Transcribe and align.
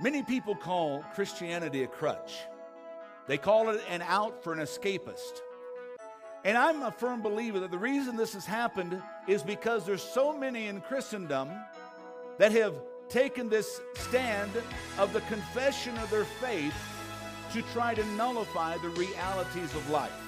Many 0.00 0.22
people 0.22 0.54
call 0.54 1.04
Christianity 1.14 1.82
a 1.82 1.88
crutch. 1.88 2.38
They 3.26 3.36
call 3.36 3.70
it 3.70 3.80
an 3.90 4.00
out 4.02 4.44
for 4.44 4.52
an 4.52 4.60
escapist. 4.60 5.40
And 6.44 6.56
I'm 6.56 6.82
a 6.82 6.92
firm 6.92 7.20
believer 7.20 7.58
that 7.58 7.72
the 7.72 7.78
reason 7.78 8.16
this 8.16 8.32
has 8.34 8.46
happened 8.46 9.02
is 9.26 9.42
because 9.42 9.84
there's 9.84 10.02
so 10.02 10.38
many 10.38 10.68
in 10.68 10.80
Christendom 10.82 11.50
that 12.38 12.52
have 12.52 12.74
taken 13.08 13.48
this 13.48 13.80
stand 13.94 14.52
of 14.98 15.12
the 15.12 15.20
confession 15.22 15.98
of 15.98 16.08
their 16.10 16.24
faith 16.24 16.74
to 17.52 17.62
try 17.72 17.92
to 17.92 18.04
nullify 18.12 18.78
the 18.78 18.90
realities 18.90 19.74
of 19.74 19.90
life. 19.90 20.27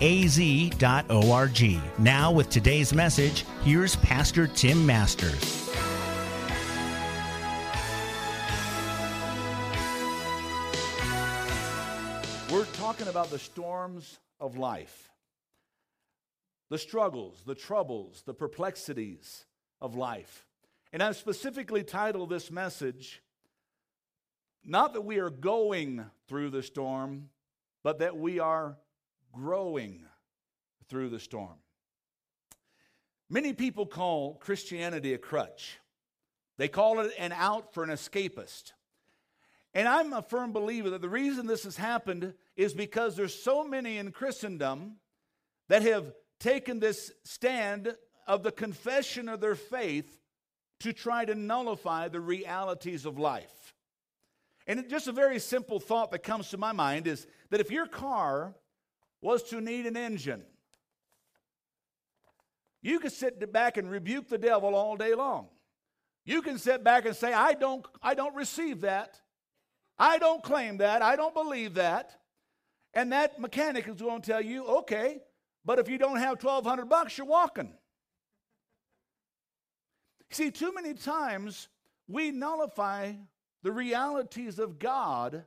az.org. 0.00 1.80
Now, 1.98 2.32
with 2.32 2.50
today's 2.50 2.92
message, 2.92 3.44
here's 3.62 3.96
Pastor 3.96 4.46
Tim 4.46 4.84
Masters. 4.84 5.70
We're 12.50 12.64
talking 12.74 13.08
about 13.08 13.30
the 13.30 13.38
storms 13.38 14.18
of 14.40 14.56
life, 14.56 15.10
the 16.70 16.78
struggles, 16.78 17.42
the 17.44 17.54
troubles, 17.54 18.22
the 18.24 18.34
perplexities 18.34 19.44
of 19.80 19.94
life. 19.94 20.46
And 20.92 21.02
I've 21.02 21.16
specifically 21.16 21.82
titled 21.82 22.30
this 22.30 22.50
message, 22.50 23.22
not 24.64 24.94
that 24.94 25.02
we 25.02 25.18
are 25.18 25.30
going 25.30 26.06
through 26.28 26.50
the 26.50 26.62
storm, 26.62 27.28
but 27.82 27.98
that 27.98 28.16
we 28.16 28.38
are 28.38 28.78
growing 29.32 30.04
through 30.88 31.10
the 31.10 31.20
storm. 31.20 31.58
Many 33.28 33.52
people 33.52 33.86
call 33.86 34.34
Christianity 34.34 35.14
a 35.14 35.18
crutch. 35.18 35.78
They 36.58 36.68
call 36.68 37.00
it 37.00 37.12
an 37.18 37.32
out 37.32 37.74
for 37.74 37.82
an 37.82 37.90
escapist. 37.90 38.72
And 39.74 39.86
I'm 39.86 40.12
a 40.12 40.22
firm 40.22 40.52
believer 40.52 40.90
that 40.90 41.02
the 41.02 41.08
reason 41.08 41.46
this 41.46 41.64
has 41.64 41.76
happened 41.76 42.32
is 42.56 42.72
because 42.72 43.16
there's 43.16 43.34
so 43.34 43.62
many 43.62 43.98
in 43.98 44.12
Christendom 44.12 44.96
that 45.68 45.82
have 45.82 46.12
taken 46.40 46.78
this 46.78 47.12
stand 47.24 47.94
of 48.26 48.42
the 48.42 48.52
confession 48.52 49.28
of 49.28 49.40
their 49.40 49.54
faith 49.54 50.18
to 50.80 50.92
try 50.92 51.24
to 51.24 51.34
nullify 51.34 52.08
the 52.08 52.20
realities 52.20 53.04
of 53.04 53.18
life. 53.18 53.74
And 54.66 54.88
just 54.88 55.08
a 55.08 55.12
very 55.12 55.38
simple 55.38 55.78
thought 55.78 56.10
that 56.10 56.22
comes 56.22 56.50
to 56.50 56.58
my 56.58 56.72
mind 56.72 57.06
is 57.06 57.26
that 57.50 57.60
if 57.60 57.70
your 57.70 57.86
car 57.86 58.54
was 59.20 59.42
to 59.44 59.60
need 59.60 59.86
an 59.86 59.96
engine. 59.96 60.42
You 62.82 63.00
can 63.00 63.10
sit 63.10 63.52
back 63.52 63.76
and 63.76 63.90
rebuke 63.90 64.28
the 64.28 64.38
devil 64.38 64.74
all 64.74 64.96
day 64.96 65.14
long. 65.14 65.48
You 66.24 66.42
can 66.42 66.58
sit 66.58 66.84
back 66.84 67.06
and 67.06 67.16
say, 67.16 67.32
I 67.32 67.54
don't, 67.54 67.86
I 68.02 68.14
don't 68.14 68.34
receive 68.34 68.82
that. 68.82 69.20
I 69.98 70.18
don't 70.18 70.42
claim 70.42 70.78
that. 70.78 71.02
I 71.02 71.16
don't 71.16 71.34
believe 71.34 71.74
that. 71.74 72.16
And 72.94 73.12
that 73.12 73.40
mechanic 73.40 73.88
is 73.88 74.00
going 74.00 74.22
to 74.22 74.30
tell 74.30 74.40
you, 74.40 74.66
okay, 74.66 75.20
but 75.64 75.78
if 75.78 75.88
you 75.88 75.98
don't 75.98 76.18
have 76.18 76.42
1200 76.42 76.88
bucks, 76.88 77.18
you're 77.18 77.26
walking. 77.26 77.72
See, 80.30 80.50
too 80.50 80.72
many 80.74 80.94
times 80.94 81.68
we 82.08 82.30
nullify 82.30 83.12
the 83.62 83.72
realities 83.72 84.58
of 84.58 84.78
God 84.78 85.44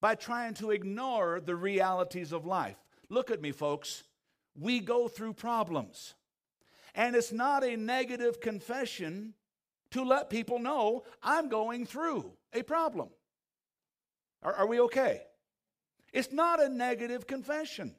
by 0.00 0.14
trying 0.14 0.54
to 0.54 0.70
ignore 0.70 1.40
the 1.40 1.56
realities 1.56 2.32
of 2.32 2.46
life. 2.46 2.76
Look 3.08 3.30
at 3.30 3.40
me, 3.40 3.52
folks. 3.52 4.02
We 4.58 4.80
go 4.80 5.08
through 5.08 5.34
problems. 5.34 6.14
And 6.94 7.14
it's 7.14 7.32
not 7.32 7.62
a 7.62 7.76
negative 7.76 8.40
confession 8.40 9.34
to 9.90 10.02
let 10.02 10.30
people 10.30 10.58
know 10.58 11.04
I'm 11.22 11.48
going 11.48 11.86
through 11.86 12.32
a 12.52 12.62
problem. 12.62 13.10
Are, 14.42 14.54
are, 14.54 14.66
we 14.66 14.80
okay? 14.80 15.22
It's 16.12 16.32
not 16.32 16.62
a 16.62 16.68
negative 16.68 17.26
confession. 17.26 17.94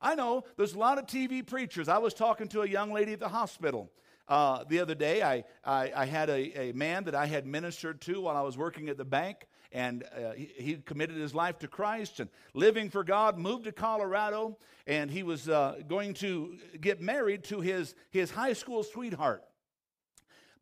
I 0.00 0.14
know 0.14 0.44
there's 0.56 0.74
a 0.74 0.78
lot 0.78 0.98
of 0.98 1.06
TV 1.06 1.46
preachers. 1.46 1.88
I 1.88 1.98
was 1.98 2.12
talking 2.12 2.48
to 2.48 2.62
a 2.62 2.68
young 2.68 2.92
lady 2.92 3.14
at 3.14 3.20
the 3.20 3.28
hospital 3.28 3.90
uh, 4.28 4.64
the 4.68 4.80
other 4.80 4.94
day. 4.94 5.22
I, 5.22 5.44
I, 5.64 5.92
I 5.96 6.04
had 6.04 6.28
a, 6.28 6.70
a 6.70 6.72
man 6.72 7.04
that 7.04 7.14
I 7.14 7.26
had 7.26 7.46
ministered 7.46 8.00
to 8.02 8.20
while 8.20 8.36
I 8.36 8.42
was 8.42 8.58
working 8.58 8.88
at 8.88 8.98
the 8.98 9.04
bank 9.04 9.46
and 9.72 10.04
uh, 10.04 10.32
he, 10.32 10.50
he, 10.56 10.74
committed 10.76 11.16
his 11.16 11.34
life 11.34 11.58
to 11.60 11.68
Christ 11.68 12.20
and 12.20 12.30
living 12.54 12.90
for 12.90 13.04
God, 13.04 13.38
moved 13.38 13.64
to 13.64 13.72
Colorado, 13.72 14.58
and 14.86 15.10
he 15.10 15.22
was 15.22 15.48
uh, 15.48 15.76
going 15.88 16.14
to 16.14 16.56
get 16.80 17.00
married 17.00 17.44
to 17.44 17.60
his, 17.60 17.94
his 18.10 18.30
high 18.30 18.52
school 18.52 18.82
sweetheart. 18.82 19.42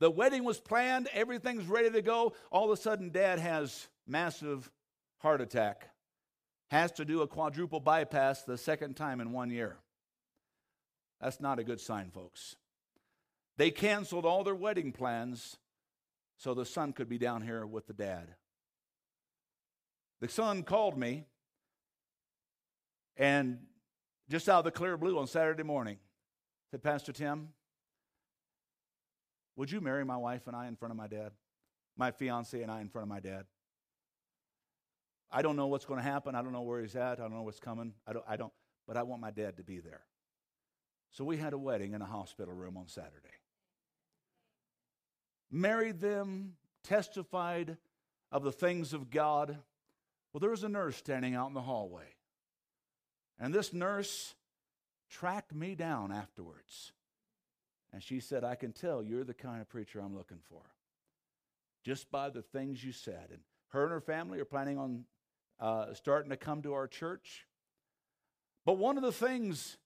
The 0.00 0.10
wedding 0.10 0.44
was 0.44 0.60
planned, 0.60 1.08
everything's 1.12 1.66
ready 1.66 1.90
to 1.90 2.02
go. 2.02 2.32
All 2.50 2.64
of 2.64 2.78
a 2.78 2.80
sudden, 2.80 3.10
dad 3.10 3.38
has 3.38 3.88
massive 4.06 4.70
heart 5.18 5.40
attack, 5.40 5.88
has 6.70 6.92
to 6.92 7.04
do 7.04 7.22
a 7.22 7.28
quadruple 7.28 7.80
bypass 7.80 8.42
the 8.42 8.58
second 8.58 8.94
time 8.94 9.20
in 9.20 9.32
one 9.32 9.50
year. 9.50 9.76
That's 11.20 11.40
not 11.40 11.58
a 11.58 11.64
good 11.64 11.80
sign, 11.80 12.10
folks. 12.10 12.56
They 13.56 13.70
canceled 13.70 14.26
all 14.26 14.44
their 14.44 14.54
wedding 14.54 14.92
plans 14.92 15.56
so 16.36 16.54
the 16.54 16.66
son 16.66 16.92
could 16.92 17.08
be 17.08 17.18
down 17.18 17.42
here 17.42 17.64
with 17.64 17.86
the 17.86 17.92
dad. 17.92 18.34
The 20.20 20.28
son 20.28 20.62
called 20.62 20.96
me, 20.96 21.26
and 23.16 23.58
just 24.30 24.48
out 24.48 24.60
of 24.60 24.64
the 24.64 24.70
clear 24.70 24.96
blue 24.96 25.18
on 25.18 25.26
Saturday 25.26 25.62
morning, 25.62 25.98
said, 26.70 26.82
Pastor 26.82 27.12
Tim, 27.12 27.50
would 29.56 29.70
you 29.70 29.80
marry 29.80 30.04
my 30.04 30.16
wife 30.16 30.46
and 30.46 30.56
I 30.56 30.66
in 30.66 30.76
front 30.76 30.90
of 30.90 30.96
my 30.96 31.06
dad? 31.06 31.32
My 31.96 32.10
fiance 32.10 32.60
and 32.60 32.70
I 32.70 32.80
in 32.80 32.88
front 32.88 33.04
of 33.04 33.08
my 33.08 33.20
dad? 33.20 33.44
I 35.30 35.42
don't 35.42 35.56
know 35.56 35.66
what's 35.66 35.84
going 35.84 35.98
to 35.98 36.04
happen. 36.04 36.34
I 36.34 36.42
don't 36.42 36.52
know 36.52 36.62
where 36.62 36.80
he's 36.80 36.96
at. 36.96 37.18
I 37.18 37.22
don't 37.22 37.34
know 37.34 37.42
what's 37.42 37.60
coming. 37.60 37.92
I 38.06 38.12
don't, 38.12 38.24
I 38.28 38.36
don't, 38.36 38.52
but 38.86 38.96
I 38.96 39.02
want 39.02 39.20
my 39.20 39.30
dad 39.30 39.56
to 39.58 39.62
be 39.62 39.80
there. 39.80 40.02
So 41.10 41.24
we 41.24 41.36
had 41.36 41.52
a 41.52 41.58
wedding 41.58 41.92
in 41.92 42.02
a 42.02 42.06
hospital 42.06 42.54
room 42.54 42.76
on 42.76 42.88
Saturday. 42.88 43.28
Married 45.50 46.00
them, 46.00 46.54
testified 46.82 47.76
of 48.32 48.42
the 48.42 48.52
things 48.52 48.92
of 48.92 49.10
God. 49.10 49.58
Well, 50.34 50.40
there 50.40 50.50
was 50.50 50.64
a 50.64 50.68
nurse 50.68 50.96
standing 50.96 51.36
out 51.36 51.46
in 51.46 51.54
the 51.54 51.62
hallway. 51.62 52.16
And 53.38 53.54
this 53.54 53.72
nurse 53.72 54.34
tracked 55.08 55.54
me 55.54 55.76
down 55.76 56.10
afterwards. 56.10 56.92
And 57.92 58.02
she 58.02 58.18
said, 58.18 58.42
I 58.42 58.56
can 58.56 58.72
tell 58.72 59.00
you're 59.00 59.22
the 59.22 59.32
kind 59.32 59.60
of 59.60 59.68
preacher 59.68 60.00
I'm 60.00 60.16
looking 60.16 60.40
for. 60.48 60.62
Just 61.84 62.10
by 62.10 62.30
the 62.30 62.42
things 62.42 62.82
you 62.82 62.90
said. 62.90 63.28
And 63.30 63.40
her 63.68 63.84
and 63.84 63.92
her 63.92 64.00
family 64.00 64.40
are 64.40 64.44
planning 64.44 64.76
on 64.76 65.04
uh, 65.60 65.94
starting 65.94 66.30
to 66.30 66.36
come 66.36 66.62
to 66.62 66.74
our 66.74 66.88
church. 66.88 67.46
But 68.66 68.76
one 68.76 68.96
of 68.96 69.04
the 69.04 69.12
things 69.12 69.76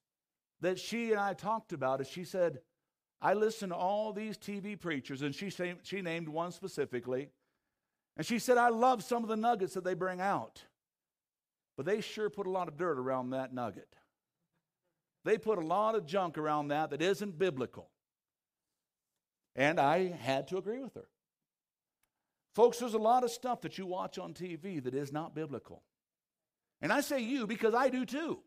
that 0.62 0.78
she 0.78 1.10
and 1.10 1.20
I 1.20 1.34
talked 1.34 1.74
about 1.74 2.00
is 2.00 2.08
she 2.08 2.24
said, 2.24 2.60
I 3.20 3.34
listen 3.34 3.68
to 3.68 3.74
all 3.74 4.14
these 4.14 4.38
TV 4.38 4.80
preachers, 4.80 5.20
and 5.20 5.34
she, 5.34 5.50
she 5.82 6.00
named 6.00 6.28
one 6.28 6.52
specifically. 6.52 7.28
And 8.18 8.26
she 8.26 8.40
said, 8.40 8.58
I 8.58 8.68
love 8.68 9.04
some 9.04 9.22
of 9.22 9.28
the 9.28 9.36
nuggets 9.36 9.74
that 9.74 9.84
they 9.84 9.94
bring 9.94 10.20
out, 10.20 10.64
but 11.76 11.86
they 11.86 12.00
sure 12.00 12.28
put 12.28 12.48
a 12.48 12.50
lot 12.50 12.66
of 12.68 12.76
dirt 12.76 12.98
around 12.98 13.30
that 13.30 13.54
nugget. 13.54 13.94
They 15.24 15.38
put 15.38 15.58
a 15.58 15.64
lot 15.64 15.94
of 15.94 16.04
junk 16.04 16.36
around 16.36 16.68
that 16.68 16.90
that 16.90 17.00
isn't 17.00 17.38
biblical. 17.38 17.90
And 19.54 19.78
I 19.78 20.08
had 20.08 20.48
to 20.48 20.58
agree 20.58 20.80
with 20.80 20.94
her. 20.94 21.08
Folks, 22.54 22.78
there's 22.78 22.94
a 22.94 22.98
lot 22.98 23.22
of 23.22 23.30
stuff 23.30 23.60
that 23.60 23.78
you 23.78 23.86
watch 23.86 24.18
on 24.18 24.34
TV 24.34 24.82
that 24.82 24.94
is 24.94 25.12
not 25.12 25.34
biblical. 25.34 25.82
And 26.80 26.92
I 26.92 27.00
say 27.02 27.20
you 27.20 27.46
because 27.46 27.74
I 27.74 27.88
do 27.88 28.04
too. 28.04 28.40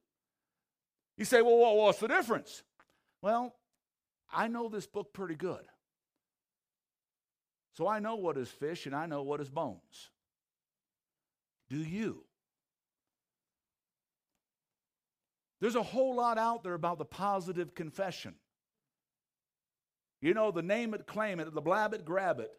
You 1.17 1.25
say, 1.25 1.41
well, 1.41 1.75
what's 1.75 1.99
the 1.99 2.07
difference? 2.07 2.63
Well, 3.21 3.55
I 4.33 4.47
know 4.47 4.69
this 4.69 4.87
book 4.87 5.13
pretty 5.13 5.35
good. 5.35 5.61
So 7.73 7.87
I 7.87 7.99
know 7.99 8.15
what 8.15 8.37
is 8.37 8.49
fish 8.49 8.85
and 8.85 8.95
I 8.95 9.05
know 9.05 9.23
what 9.23 9.41
is 9.41 9.49
bones. 9.49 10.09
Do 11.69 11.77
you? 11.77 12.23
There's 15.61 15.75
a 15.75 15.83
whole 15.83 16.15
lot 16.15 16.37
out 16.37 16.63
there 16.63 16.73
about 16.73 16.97
the 16.97 17.05
positive 17.05 17.75
confession. 17.75 18.33
You 20.19 20.33
know, 20.33 20.51
the 20.51 20.61
name 20.61 20.93
it, 20.93 21.07
claim 21.07 21.39
it, 21.39 21.53
the 21.53 21.61
blab 21.61 21.93
it, 21.93 22.03
grab 22.03 22.39
it, 22.39 22.51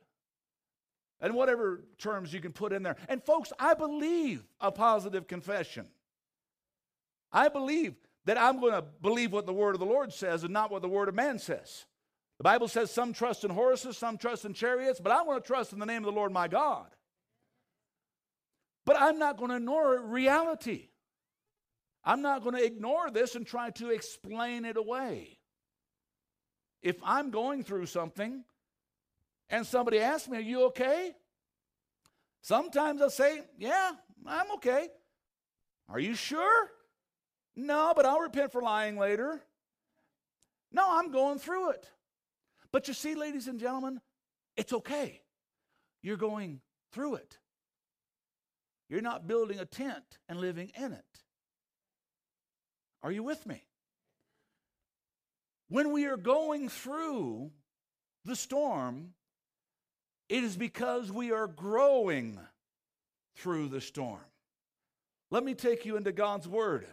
and 1.20 1.34
whatever 1.34 1.84
terms 1.98 2.32
you 2.32 2.40
can 2.40 2.52
put 2.52 2.72
in 2.72 2.82
there. 2.82 2.96
And 3.08 3.22
folks, 3.22 3.52
I 3.58 3.74
believe 3.74 4.44
a 4.60 4.72
positive 4.72 5.28
confession. 5.28 5.86
I 7.32 7.48
believe 7.48 7.94
that 8.24 8.38
I'm 8.38 8.60
going 8.60 8.72
to 8.72 8.82
believe 8.82 9.32
what 9.32 9.46
the 9.46 9.52
word 9.52 9.74
of 9.74 9.80
the 9.80 9.86
Lord 9.86 10.12
says 10.12 10.44
and 10.44 10.52
not 10.52 10.70
what 10.70 10.82
the 10.82 10.88
word 10.88 11.08
of 11.08 11.14
man 11.14 11.38
says. 11.38 11.86
The 12.42 12.48
Bible 12.48 12.66
says 12.66 12.90
some 12.90 13.12
trust 13.12 13.44
in 13.44 13.50
horses, 13.52 13.96
some 13.96 14.18
trust 14.18 14.44
in 14.44 14.52
chariots, 14.52 14.98
but 14.98 15.12
I 15.12 15.22
want 15.22 15.44
to 15.44 15.46
trust 15.46 15.72
in 15.72 15.78
the 15.78 15.86
name 15.86 15.98
of 15.98 16.12
the 16.12 16.18
Lord 16.18 16.32
my 16.32 16.48
God. 16.48 16.88
But 18.84 19.00
I'm 19.00 19.20
not 19.20 19.36
going 19.36 19.50
to 19.50 19.58
ignore 19.58 20.02
reality. 20.02 20.88
I'm 22.04 22.20
not 22.20 22.42
going 22.42 22.56
to 22.56 22.64
ignore 22.64 23.12
this 23.12 23.36
and 23.36 23.46
try 23.46 23.70
to 23.70 23.90
explain 23.90 24.64
it 24.64 24.76
away. 24.76 25.38
If 26.82 26.96
I'm 27.04 27.30
going 27.30 27.62
through 27.62 27.86
something 27.86 28.42
and 29.48 29.64
somebody 29.64 30.00
asks 30.00 30.28
me, 30.28 30.38
Are 30.38 30.40
you 30.40 30.64
okay? 30.64 31.12
Sometimes 32.40 33.00
I'll 33.02 33.10
say, 33.10 33.42
Yeah, 33.56 33.92
I'm 34.26 34.50
okay. 34.54 34.88
Are 35.88 36.00
you 36.00 36.16
sure? 36.16 36.70
No, 37.54 37.92
but 37.94 38.04
I'll 38.04 38.18
repent 38.18 38.50
for 38.50 38.62
lying 38.62 38.96
later. 38.96 39.40
No, 40.72 40.84
I'm 40.88 41.12
going 41.12 41.38
through 41.38 41.70
it. 41.70 41.88
But 42.72 42.88
you 42.88 42.94
see, 42.94 43.14
ladies 43.14 43.48
and 43.48 43.60
gentlemen, 43.60 44.00
it's 44.56 44.72
okay. 44.72 45.20
You're 46.02 46.16
going 46.16 46.60
through 46.92 47.16
it. 47.16 47.38
You're 48.88 49.02
not 49.02 49.26
building 49.26 49.58
a 49.58 49.64
tent 49.64 50.18
and 50.28 50.40
living 50.40 50.72
in 50.76 50.92
it. 50.92 51.04
Are 53.02 53.12
you 53.12 53.22
with 53.22 53.46
me? 53.46 53.62
When 55.68 55.92
we 55.92 56.06
are 56.06 56.16
going 56.16 56.68
through 56.68 57.50
the 58.24 58.36
storm, 58.36 59.14
it 60.28 60.44
is 60.44 60.56
because 60.56 61.10
we 61.10 61.32
are 61.32 61.46
growing 61.46 62.38
through 63.36 63.68
the 63.68 63.80
storm. 63.80 64.20
Let 65.30 65.44
me 65.44 65.54
take 65.54 65.86
you 65.86 65.96
into 65.96 66.12
God's 66.12 66.46
Word. 66.46 66.86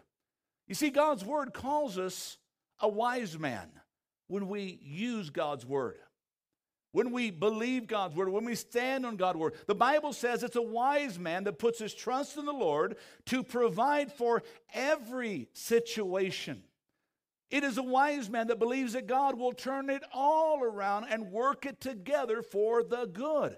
You 0.68 0.76
see, 0.76 0.90
God's 0.90 1.26
Word 1.26 1.54
calls 1.54 1.98
us 1.98 2.38
a 2.80 2.88
wise 2.88 3.38
man 3.38 3.70
when 4.30 4.48
we 4.48 4.80
use 4.82 5.30
God's 5.30 5.66
Word. 5.66 5.98
When 6.92 7.12
we 7.12 7.30
believe 7.30 7.86
God's 7.86 8.16
word, 8.16 8.30
when 8.30 8.46
we 8.46 8.56
stand 8.56 9.06
on 9.06 9.16
God's 9.16 9.38
word, 9.38 9.54
the 9.68 9.76
Bible 9.76 10.12
says 10.12 10.42
it's 10.42 10.56
a 10.56 10.62
wise 10.62 11.20
man 11.20 11.44
that 11.44 11.60
puts 11.60 11.78
his 11.78 11.94
trust 11.94 12.36
in 12.38 12.46
the 12.46 12.52
Lord 12.52 12.98
to 13.28 13.44
provide 13.44 14.12
for 14.12 14.42
every 14.74 15.50
situation. 15.54 16.64
It 17.52 17.64
is 17.64 17.78
a 17.78 17.84
wise 17.84 18.28
man 18.30 18.48
that 18.48 18.58
believes 18.58 18.94
that 18.94 19.06
God 19.06 19.38
will 19.38 19.54
turn 19.54 19.90
it 19.90 20.04
all 20.12 20.64
around 20.64 21.06
and 21.10 21.32
work 21.32 21.66
it 21.66 21.80
together 21.80 22.42
for 22.42 22.84
the 22.84 23.06
good. 23.06 23.56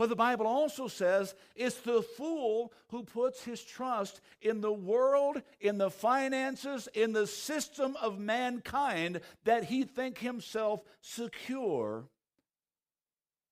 But 0.00 0.08
the 0.08 0.16
Bible 0.16 0.46
also 0.46 0.88
says 0.88 1.34
it's 1.54 1.76
the 1.76 2.00
fool 2.00 2.72
who 2.88 3.02
puts 3.02 3.44
his 3.44 3.62
trust 3.62 4.22
in 4.40 4.62
the 4.62 4.72
world, 4.72 5.42
in 5.60 5.76
the 5.76 5.90
finances, 5.90 6.88
in 6.94 7.12
the 7.12 7.26
system 7.26 7.98
of 8.00 8.18
mankind 8.18 9.20
that 9.44 9.64
he 9.64 9.84
think 9.84 10.16
himself 10.16 10.80
secure 11.02 12.08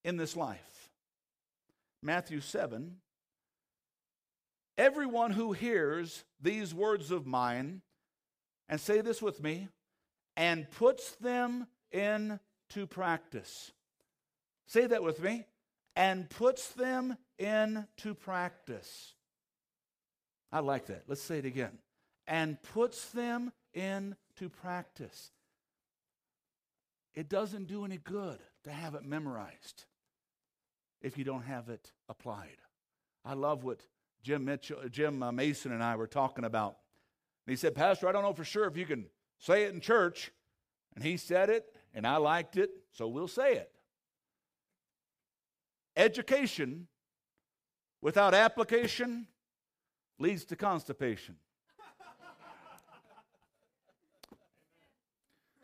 in 0.04 0.16
this 0.16 0.38
life. 0.38 0.88
Matthew 2.02 2.40
7 2.40 2.96
Everyone 4.78 5.32
who 5.32 5.52
hears 5.52 6.24
these 6.40 6.72
words 6.72 7.10
of 7.10 7.26
mine, 7.26 7.82
and 8.70 8.80
say 8.80 9.02
this 9.02 9.20
with 9.20 9.42
me, 9.42 9.68
and 10.34 10.70
puts 10.70 11.10
them 11.16 11.66
into 11.92 12.86
practice. 12.88 13.70
Say 14.66 14.86
that 14.86 15.02
with 15.02 15.20
me 15.20 15.44
and 15.98 16.30
puts 16.30 16.68
them 16.68 17.16
into 17.40 18.14
practice. 18.14 19.14
I 20.52 20.60
like 20.60 20.86
that. 20.86 21.02
Let's 21.08 21.20
say 21.20 21.38
it 21.38 21.44
again. 21.44 21.76
And 22.28 22.62
puts 22.62 23.10
them 23.10 23.52
into 23.74 24.48
practice. 24.62 25.32
It 27.14 27.28
doesn't 27.28 27.66
do 27.66 27.84
any 27.84 27.96
good 27.96 28.38
to 28.62 28.70
have 28.70 28.94
it 28.94 29.04
memorized 29.04 29.86
if 31.02 31.18
you 31.18 31.24
don't 31.24 31.42
have 31.42 31.68
it 31.68 31.90
applied. 32.08 32.58
I 33.24 33.34
love 33.34 33.64
what 33.64 33.80
Jim, 34.22 34.44
Mitchell, 34.44 34.78
Jim 34.88 35.20
uh, 35.20 35.32
Mason 35.32 35.72
and 35.72 35.82
I 35.82 35.96
were 35.96 36.06
talking 36.06 36.44
about. 36.44 36.76
He 37.44 37.56
said, 37.56 37.74
Pastor, 37.74 38.08
I 38.08 38.12
don't 38.12 38.22
know 38.22 38.34
for 38.34 38.44
sure 38.44 38.66
if 38.66 38.76
you 38.76 38.86
can 38.86 39.06
say 39.38 39.64
it 39.64 39.74
in 39.74 39.80
church. 39.80 40.30
And 40.94 41.02
he 41.02 41.16
said 41.16 41.50
it, 41.50 41.64
and 41.92 42.06
I 42.06 42.18
liked 42.18 42.56
it, 42.56 42.70
so 42.92 43.08
we'll 43.08 43.26
say 43.26 43.54
it. 43.54 43.72
Education 45.98 46.86
without 48.00 48.32
application 48.32 49.26
leads 50.20 50.44
to 50.46 50.56
constipation. 50.56 51.34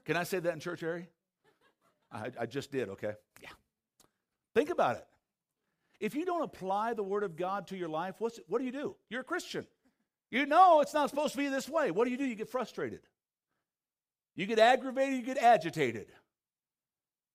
Can 0.04 0.16
I 0.16 0.25
say 0.25 0.40
that 0.40 0.52
in 0.52 0.58
church 0.58 0.82
area? 0.82 1.06
I, 2.12 2.31
I, 2.40 2.46
just 2.46 2.70
did, 2.70 2.88
okay? 2.90 3.14
Yeah. 3.40 3.48
Think 4.54 4.70
about 4.70 4.96
it. 4.96 5.06
If 6.00 6.14
you 6.14 6.26
don't 6.26 6.42
apply 6.42 6.94
the 6.94 7.02
Word 7.02 7.22
of 7.22 7.36
God 7.36 7.69
to 7.69 7.76
your 7.76 7.88
life, 7.88 8.16
what's, 8.19 8.38
what 8.48 8.58
do 8.58 8.64
you 8.64 8.72
do? 8.72 8.96
You're 9.08 9.22
a 9.22 9.25
Christian. 9.25 9.66
You 10.31 10.46
know 10.46 10.81
it's 10.81 10.92
not 10.92 11.10
supposed 11.10 11.32
to 11.32 11.38
be 11.38 11.48
this 11.48 11.69
way. 11.69 11.92
What 11.92 12.04
do 12.04 12.10
you 12.10 12.19
do? 12.19 12.25
You 12.25 12.34
get 12.34 12.48
frustrated. 12.48 13.00
You 14.34 14.46
get 14.46 14.58
aggravated, 14.58 15.14
you 15.14 15.22
get 15.22 15.38
agitated. 15.38 16.08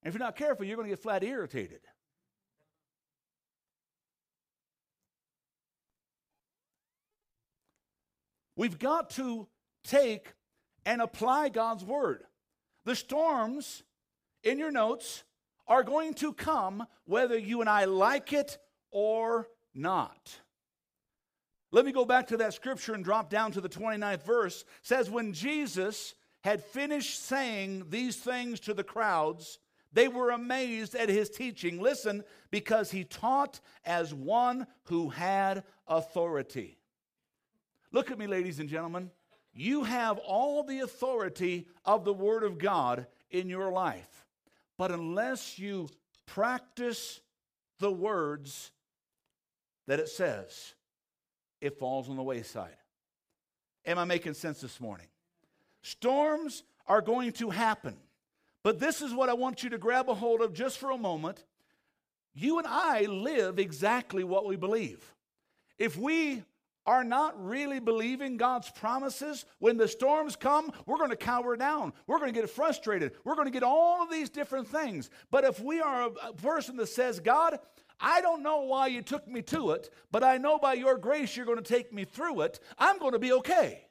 And 0.04 0.10
if 0.10 0.14
you're 0.14 0.26
not 0.26 0.36
careful, 0.36 0.66
you're 0.66 0.76
going 0.76 0.88
to 0.88 0.92
get 0.92 1.02
flat 1.02 1.24
irritated. 1.24 1.80
We've 8.60 8.78
got 8.78 9.12
to 9.12 9.48
take 9.86 10.34
and 10.86 11.02
apply 11.02 11.48
God's 11.48 11.86
word. 11.86 12.26
The 12.84 12.94
storms 12.94 13.84
in 14.44 14.60
your 14.60 14.70
notes 14.70 15.24
are 15.66 15.82
going 15.82 16.14
to 16.16 16.34
come 16.34 16.86
whether 17.06 17.38
you 17.38 17.62
and 17.62 17.70
I 17.70 17.86
like 17.86 18.34
it 18.34 18.58
or 18.92 19.48
not. 19.74 20.42
Let 21.72 21.86
me 21.86 21.94
go 21.94 22.04
back 22.04 22.28
to 22.28 22.38
that 22.38 22.54
scripture 22.54 22.94
and 22.94 23.02
drop 23.02 23.30
down 23.30 23.54
to 23.54 23.62
the 23.62 23.70
29th 23.70 24.26
verse. 24.26 24.64
It 24.64 24.68
says 24.82 25.10
when 25.10 25.32
Jesus 25.32 26.14
had 26.42 26.62
finished 26.62 27.24
saying 27.24 27.86
these 27.88 28.18
things 28.18 28.60
to 28.62 28.74
the 28.74 28.84
crowds, 28.84 29.58
they 29.94 30.10
were 30.10 30.32
amazed 30.32 30.96
at 30.96 31.08
his 31.08 31.30
teaching. 31.30 31.80
Listen, 31.80 32.26
because 32.52 32.92
he 32.92 33.06
taught 33.06 33.62
as 33.86 34.14
one 34.14 34.68
who 34.84 35.08
had 35.08 35.64
authority. 35.88 36.79
Look 37.92 38.12
at 38.12 38.20
me, 38.20 38.28
ladies 38.28 38.60
and 38.60 38.70
gentlemen. 38.70 39.12
You 39.54 39.84
have 39.84 40.20
all 40.20 40.64
the 40.64 40.82
authority 40.82 41.68
of 41.86 42.06
the 42.06 42.14
Word 42.14 42.44
of 42.44 42.58
God 42.58 43.08
in 43.32 43.50
your 43.50 43.72
life. 43.72 44.26
But 44.78 44.92
unless 44.92 45.58
you 45.58 45.90
practice 46.26 47.20
the 47.80 47.92
words 47.92 48.72
that 49.88 50.00
it 50.00 50.10
says, 50.10 50.76
it 51.62 51.80
falls 51.80 52.10
on 52.10 52.16
the 52.16 52.24
wayside. 52.24 52.76
Am 53.86 53.98
I 53.98 54.06
making 54.06 54.36
sense 54.36 54.62
this 54.62 54.80
morning? 54.80 55.08
Storms 55.82 56.64
are 56.88 57.02
going 57.02 57.32
to 57.34 57.50
happen. 57.50 57.98
But 58.64 58.80
this 58.80 59.02
is 59.02 59.14
what 59.14 59.30
I 59.30 59.34
want 59.34 59.64
you 59.64 59.70
to 59.72 59.78
grab 59.78 60.10
a 60.10 60.14
hold 60.14 60.42
of 60.42 60.54
just 60.54 60.78
for 60.78 60.92
a 60.92 60.98
moment. 60.98 61.44
You 62.34 62.60
and 62.60 62.68
I 62.68 63.02
live 63.04 63.58
exactly 63.58 64.24
what 64.24 64.46
we 64.46 64.56
believe. 64.56 65.14
If 65.78 65.98
we 65.98 66.44
are 66.90 67.04
not 67.04 67.40
really 67.46 67.80
believing 67.80 68.36
God's 68.36 68.72
promises, 68.72 69.46
when 69.60 69.78
the 69.78 69.88
storms 69.88 70.36
come, 70.36 70.72
we're 70.88 70.98
going 70.98 71.12
to 71.12 71.16
cower 71.16 71.56
down. 71.56 71.94
We're 72.08 72.18
going 72.18 72.34
to 72.34 72.42
get 72.42 72.50
frustrated. 72.50 73.12
We're 73.24 73.36
going 73.36 73.46
to 73.46 73.52
get 73.52 73.62
all 73.62 74.02
of 74.02 74.10
these 74.10 74.32
different 74.32 74.68
things. 74.68 75.12
But 75.30 75.44
if 75.44 75.60
we 75.60 75.82
are 75.82 76.10
a 76.24 76.34
person 76.34 76.78
that 76.78 76.88
says, 76.88 77.20
God, 77.20 77.60
I 78.00 78.22
don't 78.22 78.42
know 78.42 78.62
why 78.62 78.88
you 78.88 79.04
took 79.04 79.28
me 79.28 79.44
to 79.44 79.72
it, 79.72 79.92
but 80.10 80.24
I 80.24 80.40
know 80.40 80.58
by 80.58 80.74
your 80.74 80.98
grace 80.98 81.38
you're 81.38 81.46
going 81.46 81.62
to 81.62 81.74
take 81.76 81.94
me 81.94 82.06
through 82.06 82.42
it, 82.42 82.60
I'm 82.80 82.98
going 82.98 83.14
to 83.14 83.20
be 83.20 83.34
okay. 83.34 83.86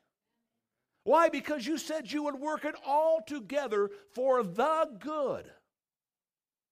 Why? 1.05 1.29
Because 1.29 1.65
you 1.65 1.79
said 1.79 2.11
you 2.11 2.25
would 2.25 2.35
work 2.35 2.65
it 2.65 2.75
all 2.85 3.23
together 3.25 3.91
for 4.13 4.43
the 4.43 4.91
good 4.99 5.49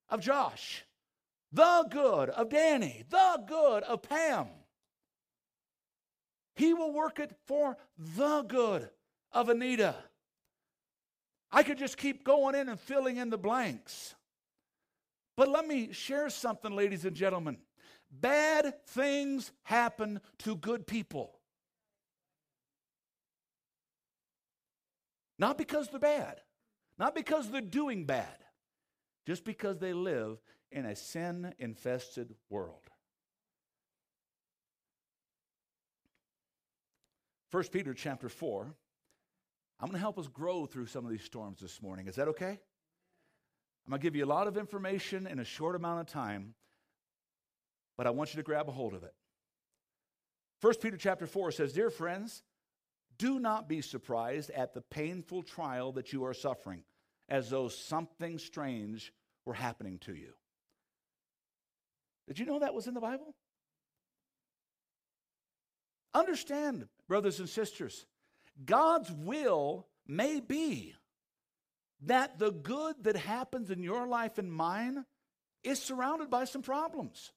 of 0.09 0.23
Josh, 0.23 0.85
the 1.53 1.87
good 1.89 2.31
of 2.31 2.51
Danny, 2.51 3.05
the 3.09 3.45
good 3.47 3.85
of 3.85 4.03
Pam. 4.03 4.49
He 6.57 6.73
will 6.73 6.93
work 6.93 7.19
it 7.21 7.33
for 7.47 7.77
the 8.17 8.43
good 8.43 8.89
of 9.31 9.51
Anita. 9.51 9.95
I 11.53 11.63
could 11.63 11.79
just 11.79 11.97
keep 11.97 12.25
going 12.25 12.55
in 12.55 12.69
and 12.69 12.81
filling 12.81 13.19
in 13.19 13.31
the 13.31 13.39
blanks. 13.39 14.15
But 15.37 15.49
let 15.49 15.67
me 15.67 15.93
share 15.93 16.31
something, 16.31 16.75
ladies 16.75 17.05
and 17.05 17.15
gentlemen. 17.15 17.59
Bad 18.11 18.75
things 18.87 19.53
happen 19.65 20.21
to 20.39 20.57
good 20.57 20.87
people. 20.87 21.39
Not 25.39 25.59
because 25.59 25.89
they're 25.89 26.01
bad, 26.01 26.41
not 26.99 27.15
because 27.15 27.51
they're 27.51 27.61
doing 27.61 28.07
bad, 28.07 28.39
just 29.27 29.45
because 29.45 29.79
they 29.79 29.93
live 29.93 30.39
in 30.73 30.87
a 30.87 30.97
sin 30.97 31.53
infested 31.59 32.35
world. 32.49 32.81
1 37.51 37.65
Peter 37.73 37.95
chapter 37.95 38.29
4. 38.29 38.75
I'm 39.79 39.87
going 39.87 39.93
to 39.95 40.01
help 40.01 40.19
us 40.19 40.27
grow 40.27 40.67
through 40.67 40.87
some 40.87 41.05
of 41.05 41.11
these 41.11 41.23
storms 41.23 41.61
this 41.61 41.81
morning. 41.81 42.09
Is 42.09 42.17
that 42.17 42.29
okay? 42.29 42.59
I'm 43.87 43.91
going 43.91 44.01
to 44.01 44.03
give 44.03 44.17
you 44.17 44.25
a 44.25 44.27
lot 44.27 44.49
of 44.49 44.57
information 44.57 45.27
in 45.27 45.39
a 45.39 45.45
short 45.45 45.77
amount 45.77 46.01
of 46.01 46.07
time, 46.07 46.55
but 47.97 48.07
I 48.07 48.11
want 48.11 48.35
you 48.35 48.39
to 48.39 48.43
grab 48.43 48.69
a 48.69 48.73
hold 48.73 48.95
of 48.95 49.05
it. 49.05 49.15
1 50.61 50.75
Peter 50.81 50.97
chapter 50.97 51.27
4 51.27 51.53
says, 51.53 51.73
Dear 51.73 51.91
friends, 51.91 52.43
do 53.19 53.39
not 53.39 53.69
be 53.69 53.81
surprised 53.81 54.51
at 54.51 54.75
the 54.75 54.81
painful 54.81 55.43
trial 55.43 55.93
that 55.93 56.13
you 56.13 56.25
are 56.25 56.35
suffering, 56.35 56.83
as 57.29 57.51
though 57.51 57.69
something 57.69 58.39
strange 58.39 59.13
were 59.45 59.55
happening 59.55 59.99
to 60.01 60.15
you. 60.15 60.33
Did 62.27 62.39
you 62.39 62.47
know 62.47 62.59
that 62.59 62.75
was 62.75 62.89
in 62.89 62.95
the 62.95 63.01
Bible? 63.01 63.35
Understand, 66.17 66.89
brothers 67.09 67.41
and 67.41 67.49
sisters, 67.49 68.07
God's 68.65 69.13
will 69.13 69.87
may 70.07 70.41
be 70.41 70.95
that 72.07 72.39
the 72.39 72.51
good 72.51 72.97
that 73.03 73.17
happens 73.17 73.71
in 73.71 73.83
your 73.83 74.07
life 74.07 74.39
and 74.39 74.51
mine 74.51 75.05
is 75.63 75.83
surrounded 75.83 76.31
by 76.31 76.47
some 76.47 76.63
problems. 76.63 77.33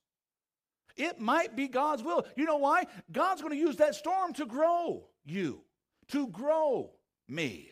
It 0.95 1.19
might 1.19 1.57
be 1.57 1.67
God's 1.67 2.03
will. 2.03 2.25
You 2.37 2.45
know 2.45 2.57
why? 2.57 2.85
God's 3.11 3.41
going 3.41 3.53
to 3.53 3.59
use 3.59 3.75
that 3.77 3.95
storm 3.95 4.31
to 4.33 4.45
grow 4.45 5.09
you, 5.25 5.61
to 6.09 6.27
grow 6.27 6.91
me. 7.27 7.71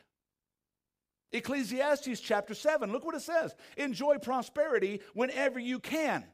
Ecclesiastes 1.31 2.19
chapter 2.19 2.53
7, 2.53 2.91
look 2.91 3.05
what 3.05 3.15
it 3.15 3.21
says. 3.21 3.55
Enjoy 3.77 4.17
prosperity 4.17 4.99
whenever 5.13 5.57
you 5.57 5.79
can. 5.79 6.25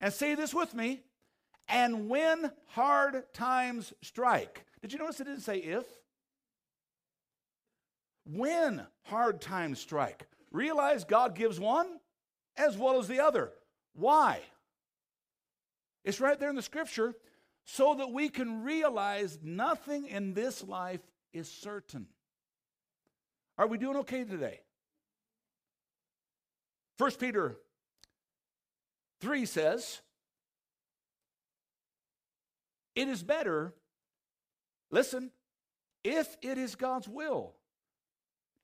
And 0.00 0.14
say 0.14 0.34
this 0.34 0.54
with 0.54 0.72
me. 0.72 1.02
And 1.68 2.08
when 2.08 2.50
hard 2.68 3.32
times 3.32 3.92
strike. 4.02 4.64
Did 4.82 4.92
you 4.92 4.98
notice 4.98 5.20
it 5.20 5.24
didn't 5.24 5.40
say 5.40 5.58
if? 5.58 5.84
When 8.26 8.86
hard 9.04 9.40
times 9.40 9.78
strike. 9.78 10.26
Realize 10.50 11.04
God 11.04 11.34
gives 11.34 11.58
one 11.58 11.86
as 12.56 12.76
well 12.76 12.98
as 12.98 13.08
the 13.08 13.20
other. 13.20 13.50
Why? 13.94 14.40
It's 16.04 16.20
right 16.20 16.38
there 16.38 16.50
in 16.50 16.56
the 16.56 16.62
scripture 16.62 17.14
so 17.64 17.94
that 17.94 18.12
we 18.12 18.28
can 18.28 18.62
realize 18.62 19.38
nothing 19.42 20.06
in 20.06 20.34
this 20.34 20.62
life 20.62 21.00
is 21.32 21.50
certain. 21.50 22.06
Are 23.56 23.66
we 23.66 23.78
doing 23.78 23.96
okay 23.98 24.24
today? 24.24 24.60
1 26.98 27.10
Peter 27.12 27.56
3 29.20 29.46
says, 29.46 30.00
It 32.94 33.08
is 33.08 33.22
better, 33.22 33.74
listen, 34.90 35.30
if 36.02 36.36
it 36.42 36.58
is 36.58 36.74
God's 36.74 37.08
will 37.08 37.54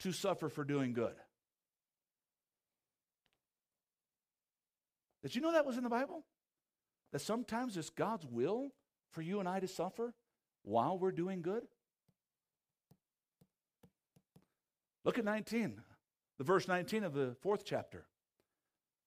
to 0.00 0.12
suffer 0.12 0.48
for 0.48 0.64
doing 0.64 0.92
good. 0.92 1.14
Did 5.22 5.34
you 5.34 5.40
know 5.40 5.52
that 5.52 5.66
was 5.66 5.76
in 5.76 5.84
the 5.84 5.90
Bible? 5.90 6.24
That 7.12 7.20
sometimes 7.20 7.76
it's 7.76 7.90
God's 7.90 8.26
will 8.26 8.72
for 9.10 9.22
you 9.22 9.40
and 9.40 9.48
I 9.48 9.60
to 9.60 9.68
suffer 9.68 10.14
while 10.62 10.98
we're 10.98 11.12
doing 11.12 11.42
good? 11.42 11.64
Look 15.04 15.18
at 15.18 15.24
19, 15.24 15.80
the 16.38 16.44
verse 16.44 16.68
19 16.68 17.04
of 17.04 17.14
the 17.14 17.34
fourth 17.40 17.64
chapter. 17.64 18.06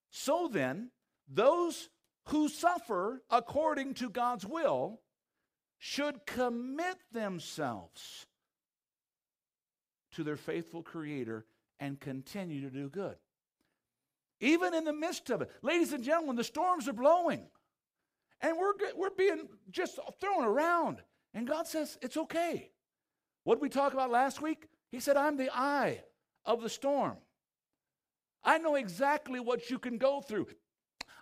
So 0.09 0.49
then, 0.51 0.91
those 1.27 1.89
who 2.27 2.49
suffer 2.49 3.21
according 3.29 3.95
to 3.95 4.09
God's 4.09 4.45
will 4.45 5.01
should 5.85 6.25
commit 6.25 6.95
themselves 7.11 8.25
to 10.13 10.23
their 10.23 10.37
faithful 10.37 10.81
Creator 10.81 11.45
and 11.77 11.99
continue 11.99 12.61
to 12.61 12.69
do 12.69 12.87
good. 12.87 13.17
Even 14.39 14.73
in 14.73 14.85
the 14.85 14.93
midst 14.93 15.29
of 15.29 15.41
it. 15.41 15.51
Ladies 15.61 15.91
and 15.91 16.01
gentlemen, 16.01 16.37
the 16.37 16.43
storms 16.45 16.87
are 16.87 16.93
blowing. 16.93 17.47
And 18.39 18.57
we're, 18.57 18.71
we're 18.95 19.09
being 19.09 19.49
just 19.71 19.99
thrown 20.21 20.45
around. 20.45 21.01
And 21.33 21.45
God 21.45 21.67
says, 21.67 21.97
it's 22.01 22.15
okay. 22.15 22.71
What 23.43 23.55
did 23.55 23.63
we 23.63 23.67
talk 23.67 23.91
about 23.91 24.09
last 24.09 24.41
week? 24.41 24.69
He 24.89 25.01
said, 25.01 25.17
I'm 25.17 25.35
the 25.35 25.53
eye 25.53 26.01
of 26.45 26.61
the 26.61 26.69
storm. 26.69 27.17
I 28.41 28.57
know 28.57 28.75
exactly 28.75 29.41
what 29.41 29.69
you 29.69 29.79
can 29.79 29.97
go 29.97 30.21
through. 30.21 30.47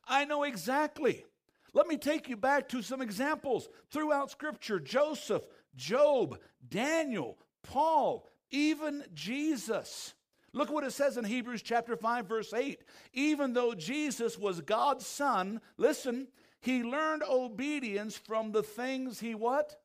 I 0.08 0.25
know 0.25 0.44
exactly. 0.44 1.25
Let 1.74 1.88
me 1.88 1.98
take 1.98 2.28
you 2.28 2.36
back 2.36 2.68
to 2.70 2.82
some 2.82 3.01
examples 3.01 3.70
throughout 3.92 4.32
Scripture 4.32 4.80
Joseph, 4.80 5.44
Job, 5.75 6.38
Daniel, 6.68 7.38
Paul, 7.63 8.28
even 8.50 9.04
Jesus. 9.13 10.13
Look 10.54 10.70
what 10.70 10.84
it 10.84 10.92
says 10.92 11.18
in 11.18 11.24
Hebrews 11.24 11.62
chapter 11.62 11.96
5 11.96 12.25
verse 12.25 12.54
8. 12.54 12.84
Even 13.13 13.54
though 13.54 13.74
Jesus 13.74 14.38
was 14.38 14.60
God's 14.60 15.08
son, 15.08 15.62
listen, 15.78 16.28
he 16.60 16.84
learned 16.84 17.24
obedience 17.24 18.18
from 18.18 18.51
the 18.51 18.63
things 18.63 19.20
he 19.20 19.34
what? 19.34 19.82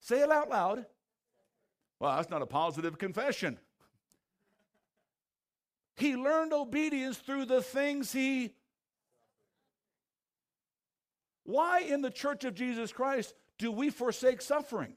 Say 0.00 0.20
it 0.20 0.30
out 0.30 0.48
loud. 0.48 0.86
Well, 2.00 2.16
that's 2.16 2.30
not 2.30 2.42
a 2.42 2.46
positive 2.46 2.98
confession. 2.98 3.58
He 5.96 6.16
learned 6.16 6.52
obedience 6.52 7.18
through 7.18 7.46
the 7.46 7.62
things 7.62 8.12
he. 8.12 8.54
Why 11.44 11.80
in 11.80 12.00
the 12.00 12.10
church 12.10 12.44
of 12.44 12.54
Jesus 12.54 12.92
Christ 12.92 13.34
do 13.58 13.70
we 13.70 13.90
forsake 13.90 14.42
suffering? 14.42 14.96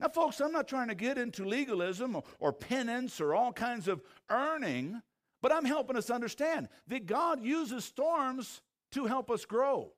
Now, 0.00 0.08
folks, 0.08 0.40
I'm 0.40 0.52
not 0.52 0.68
trying 0.68 0.88
to 0.88 0.94
get 0.94 1.18
into 1.18 1.44
legalism 1.44 2.20
or, 2.38 2.52
penance 2.52 3.20
or 3.20 3.34
all 3.34 3.52
kinds 3.52 3.88
of 3.88 4.00
earning, 4.30 5.02
but 5.42 5.52
I'm 5.52 5.64
helping 5.64 5.96
us 5.96 6.08
understand 6.08 6.68
that 6.86 7.06
God 7.06 7.42
uses 7.42 7.84
storms 7.84 8.62
to 8.92 9.06
help 9.06 9.30
us 9.30 9.44
grow. 9.44 9.92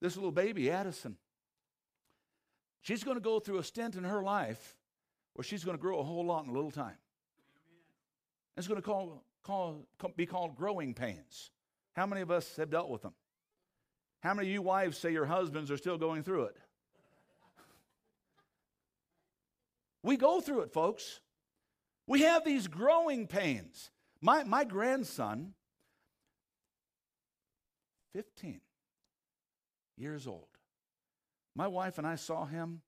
This 0.00 0.16
little 0.16 0.32
baby, 0.32 0.70
Addison, 0.70 1.16
she's 2.80 3.04
going 3.04 3.16
to 3.16 3.22
go 3.22 3.38
through 3.38 3.58
a 3.58 3.64
stint 3.64 3.96
in 3.96 4.04
her 4.04 4.22
life 4.22 4.76
where 5.34 5.44
she's 5.44 5.64
going 5.64 5.76
to 5.76 5.80
grow 5.80 5.98
a 5.98 6.02
whole 6.02 6.24
lot 6.24 6.44
in 6.44 6.50
a 6.50 6.54
little 6.54 6.70
time. 6.70 6.96
It's 8.56 8.66
going 8.66 8.80
to 8.80 8.86
call, 8.86 9.22
call, 9.42 9.86
be 10.16 10.24
called 10.24 10.56
growing 10.56 10.94
pains. 10.94 11.50
How 11.94 12.06
many 12.06 12.22
of 12.22 12.30
us 12.30 12.56
have 12.56 12.70
dealt 12.70 12.88
with 12.88 13.02
them? 13.02 13.12
How 14.26 14.34
many 14.34 14.48
of 14.48 14.54
you 14.54 14.60
wives 14.62 14.98
say 14.98 15.12
your 15.12 15.24
husbands 15.24 15.70
are 15.70 15.76
still 15.76 15.98
going 15.98 16.24
through 16.24 16.46
it? 16.46 16.56
We 20.02 20.16
go 20.16 20.40
through 20.40 20.62
it, 20.62 20.72
folks. 20.72 21.20
We 22.08 22.22
have 22.22 22.44
these 22.44 22.66
growing 22.66 23.28
pains. 23.28 23.92
My, 24.20 24.42
my 24.42 24.64
grandson, 24.64 25.54
15 28.14 28.60
years 29.96 30.26
old. 30.26 30.48
My 31.54 31.68
wife 31.68 31.96
and 31.98 32.06
I 32.06 32.16
saw 32.16 32.46
him, 32.46 32.82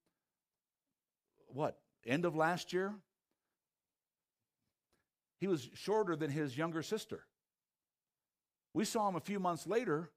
what, 1.47 1.79
end 2.05 2.25
of 2.25 2.35
last 2.35 2.73
year? 2.73 2.97
He 5.39 5.47
was 5.47 5.69
shorter 5.75 6.17
than 6.17 6.33
his 6.33 6.59
younger 6.59 6.83
sister. 6.83 7.21
We 8.75 8.85
saw 8.85 9.09
him 9.09 9.15
a 9.15 9.21
few 9.21 9.39
months 9.39 9.65
later. 9.65 10.11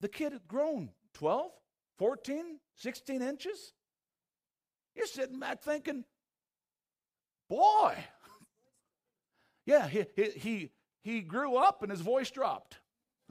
The 0.00 0.08
kid 0.08 0.32
had 0.32 0.46
grown 0.46 0.90
12, 1.14 1.50
14, 1.98 2.58
16 2.76 3.22
inches. 3.22 3.72
You're 4.94 5.06
sitting 5.06 5.38
back 5.38 5.62
thinking, 5.62 6.04
boy. 7.48 7.94
yeah, 9.66 9.88
he, 9.88 10.04
he, 10.14 10.30
he, 10.30 10.70
he 11.02 11.20
grew 11.20 11.56
up 11.56 11.82
and 11.82 11.90
his 11.90 12.00
voice 12.00 12.30
dropped. 12.30 12.78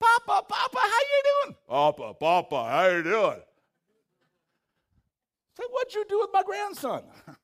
Papa, 0.00 0.46
Papa, 0.48 0.78
how 0.78 0.86
you 0.88 1.22
doing? 1.44 1.56
Papa, 1.68 2.14
Papa, 2.14 2.68
how 2.70 2.86
you 2.88 3.02
doing? 3.02 3.40
Say, 5.56 5.64
what'd 5.70 5.94
you 5.94 6.04
do 6.08 6.20
with 6.20 6.30
my 6.32 6.42
grandson? 6.42 7.02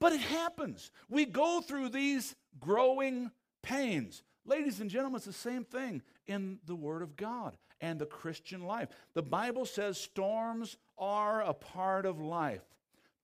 but 0.00 0.12
it 0.12 0.20
happens. 0.20 0.90
We 1.08 1.26
go 1.26 1.60
through 1.60 1.90
these 1.90 2.34
growing 2.58 3.30
pains. 3.62 4.22
Ladies 4.46 4.80
and 4.80 4.90
gentlemen, 4.90 5.16
it's 5.16 5.26
the 5.26 5.32
same 5.32 5.64
thing 5.64 6.02
in 6.26 6.58
the 6.66 6.74
Word 6.74 7.02
of 7.02 7.16
God. 7.16 7.56
and 7.80 7.98
the 7.98 8.06
Christian 8.06 8.64
life. 8.64 8.88
The 9.14 9.22
Bible 9.22 9.66
says 9.66 9.98
storms 9.98 10.78
are 10.96 11.42
a 11.42 11.52
part 11.52 12.06
of 12.06 12.20
life. 12.20 12.62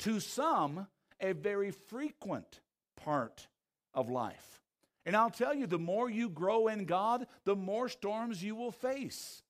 To 0.00 0.21
some, 0.21 0.87
a 1.21 1.33
very 1.33 1.71
frequent 1.71 2.61
part 2.97 3.47
of 3.95 4.11
life. 4.11 4.61
And 5.07 5.16
I'll 5.16 5.30
tell 5.30 5.54
you, 5.54 5.66
the 5.66 5.78
more 5.78 6.11
you 6.11 6.28
grow 6.28 6.69
in 6.69 6.85
God, 6.85 7.26
the 7.45 7.57
more 7.57 7.88
storms 7.88 8.42
you 8.42 8.54
will 8.54 8.73
face. 8.73 9.42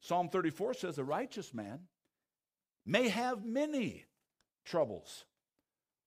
Psalm 0.00 0.28
34 0.28 0.74
says, 0.74 0.98
A 0.98 1.04
righteous 1.04 1.52
man 1.52 1.80
may 2.86 3.08
have 3.08 3.44
many 3.44 4.04
troubles. 4.64 5.24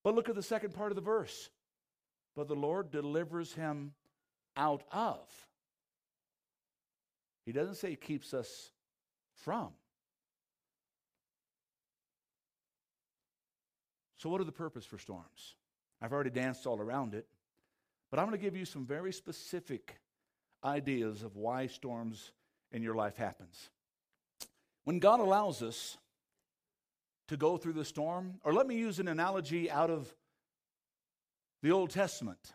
But 0.03 0.15
look 0.15 0.29
at 0.29 0.35
the 0.35 0.43
second 0.43 0.73
part 0.73 0.91
of 0.91 0.95
the 0.95 1.01
verse. 1.01 1.49
But 2.35 2.47
the 2.47 2.55
Lord 2.55 2.91
delivers 2.91 3.53
him 3.53 3.93
out 4.55 4.83
of. 4.91 5.19
He 7.45 7.51
doesn't 7.51 7.75
say 7.75 7.91
he 7.91 7.95
keeps 7.95 8.33
us 8.33 8.71
from. 9.35 9.69
So, 14.17 14.29
what 14.29 14.39
are 14.39 14.45
the 14.45 14.51
purpose 14.53 14.85
for 14.85 14.97
storms? 14.97 15.55
I've 16.01 16.13
already 16.13 16.29
danced 16.29 16.65
all 16.65 16.79
around 16.79 17.13
it, 17.13 17.27
but 18.09 18.19
I'm 18.19 18.27
going 18.27 18.39
to 18.39 18.43
give 18.43 18.55
you 18.55 18.65
some 18.65 18.85
very 18.85 19.11
specific 19.11 19.99
ideas 20.63 21.23
of 21.23 21.35
why 21.35 21.67
storms 21.67 22.31
in 22.71 22.81
your 22.81 22.95
life 22.95 23.17
happens. 23.17 23.69
When 24.85 24.99
God 24.99 25.19
allows 25.19 25.61
us 25.61 25.97
to 27.27 27.37
go 27.37 27.57
through 27.57 27.73
the 27.73 27.85
storm, 27.85 28.35
or 28.43 28.53
let 28.53 28.67
me 28.67 28.75
use 28.75 28.99
an 28.99 29.07
analogy 29.07 29.69
out 29.71 29.89
of 29.89 30.13
the 31.61 31.71
Old 31.71 31.89
Testament. 31.89 32.53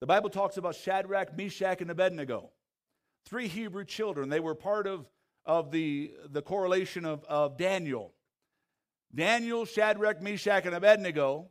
The 0.00 0.06
Bible 0.06 0.30
talks 0.30 0.56
about 0.56 0.74
Shadrach, 0.74 1.36
Meshach, 1.36 1.80
and 1.80 1.90
Abednego, 1.90 2.50
three 3.24 3.48
Hebrew 3.48 3.84
children. 3.84 4.28
They 4.28 4.40
were 4.40 4.54
part 4.54 4.86
of, 4.86 5.06
of 5.46 5.70
the, 5.70 6.12
the 6.30 6.42
correlation 6.42 7.04
of, 7.04 7.24
of 7.24 7.56
Daniel. 7.56 8.12
Daniel, 9.14 9.64
Shadrach, 9.64 10.20
Meshach, 10.20 10.66
and 10.66 10.74
Abednego. 10.74 11.48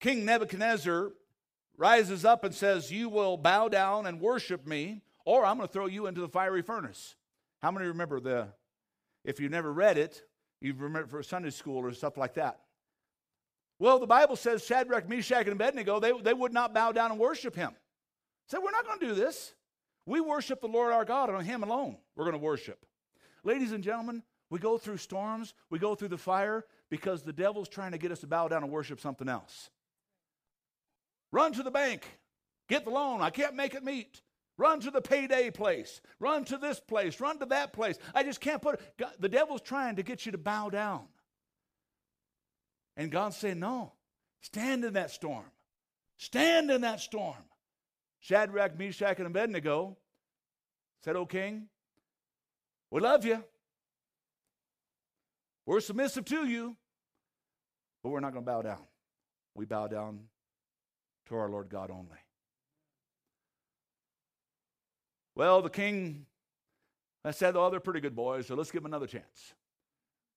King 0.00 0.24
Nebuchadnezzar 0.24 1.12
rises 1.76 2.24
up 2.24 2.44
and 2.44 2.54
says, 2.54 2.90
You 2.90 3.08
will 3.08 3.36
bow 3.36 3.68
down 3.68 4.06
and 4.06 4.20
worship 4.20 4.66
me, 4.66 5.02
or 5.24 5.44
I'm 5.44 5.56
going 5.56 5.68
to 5.68 5.72
throw 5.72 5.86
you 5.86 6.06
into 6.06 6.20
the 6.20 6.28
fiery 6.28 6.62
furnace. 6.62 7.16
How 7.62 7.70
many 7.70 7.86
remember 7.86 8.20
the, 8.20 8.48
if 9.24 9.40
you've 9.40 9.50
never 9.50 9.72
read 9.72 9.96
it, 9.96 10.22
you 10.60 10.74
remember 10.74 11.08
for 11.08 11.22
Sunday 11.22 11.50
school 11.50 11.78
or 11.78 11.92
stuff 11.92 12.16
like 12.16 12.34
that? 12.34 12.60
Well, 13.78 13.98
the 13.98 14.06
Bible 14.06 14.36
says 14.36 14.64
Shadrach, 14.64 15.08
Meshach, 15.08 15.46
and 15.46 15.52
Abednego, 15.52 16.00
they, 16.00 16.12
they 16.22 16.32
would 16.32 16.52
not 16.52 16.72
bow 16.72 16.92
down 16.92 17.10
and 17.10 17.20
worship 17.20 17.54
him. 17.54 17.72
Said, 18.48 18.60
We're 18.62 18.70
not 18.70 18.86
going 18.86 18.98
to 18.98 19.06
do 19.06 19.14
this. 19.14 19.54
We 20.06 20.20
worship 20.20 20.60
the 20.60 20.68
Lord 20.68 20.92
our 20.92 21.04
God, 21.04 21.28
and 21.28 21.36
on 21.36 21.44
him 21.44 21.62
alone 21.62 21.96
we're 22.14 22.24
going 22.24 22.38
to 22.38 22.42
worship. 22.44 22.86
Ladies 23.44 23.72
and 23.72 23.82
gentlemen, 23.82 24.22
we 24.50 24.58
go 24.58 24.78
through 24.78 24.98
storms, 24.98 25.54
we 25.68 25.78
go 25.78 25.94
through 25.94 26.08
the 26.08 26.18
fire 26.18 26.64
because 26.88 27.22
the 27.22 27.32
devil's 27.32 27.68
trying 27.68 27.92
to 27.92 27.98
get 27.98 28.12
us 28.12 28.20
to 28.20 28.26
bow 28.26 28.48
down 28.48 28.62
and 28.62 28.72
worship 28.72 29.00
something 29.00 29.28
else. 29.28 29.70
Run 31.32 31.52
to 31.54 31.62
the 31.62 31.70
bank, 31.70 32.06
get 32.68 32.84
the 32.84 32.90
loan. 32.90 33.20
I 33.20 33.30
can't 33.30 33.54
make 33.54 33.74
it 33.74 33.84
meet. 33.84 34.22
Run 34.58 34.80
to 34.80 34.90
the 34.90 35.02
payday 35.02 35.50
place. 35.50 36.00
Run 36.18 36.44
to 36.46 36.56
this 36.56 36.80
place. 36.80 37.20
Run 37.20 37.38
to 37.40 37.46
that 37.46 37.72
place. 37.72 37.98
I 38.14 38.22
just 38.22 38.40
can't 38.40 38.62
put 38.62 38.76
it. 38.76 38.94
God, 38.96 39.12
the 39.18 39.28
devil's 39.28 39.60
trying 39.60 39.96
to 39.96 40.02
get 40.02 40.24
you 40.24 40.32
to 40.32 40.38
bow 40.38 40.70
down. 40.70 41.02
And 42.96 43.10
God's 43.10 43.36
saying, 43.36 43.58
No, 43.58 43.92
stand 44.40 44.84
in 44.84 44.94
that 44.94 45.10
storm. 45.10 45.44
Stand 46.16 46.70
in 46.70 46.80
that 46.82 47.00
storm. 47.00 47.36
Shadrach, 48.20 48.78
Meshach, 48.78 49.18
and 49.18 49.26
Abednego 49.26 49.96
said, 51.04 51.14
O 51.14 51.26
king, 51.26 51.68
we 52.90 53.00
love 53.00 53.24
you. 53.24 53.44
We're 55.66 55.80
submissive 55.80 56.24
to 56.26 56.46
you, 56.46 56.76
but 58.02 58.10
we're 58.10 58.20
not 58.20 58.32
going 58.32 58.44
to 58.44 58.50
bow 58.50 58.62
down. 58.62 58.82
We 59.54 59.64
bow 59.64 59.88
down 59.88 60.20
to 61.28 61.36
our 61.36 61.50
Lord 61.50 61.68
God 61.68 61.90
only. 61.90 62.18
Well, 65.34 65.60
the 65.60 65.70
king 65.70 66.26
I 67.26 67.32
said, 67.32 67.56
oh, 67.56 67.70
they're 67.70 67.80
pretty 67.80 68.00
good 68.00 68.14
boys, 68.14 68.46
so 68.46 68.54
let's 68.54 68.70
give 68.70 68.84
them 68.84 68.90
another 68.90 69.08
chance. 69.08 69.54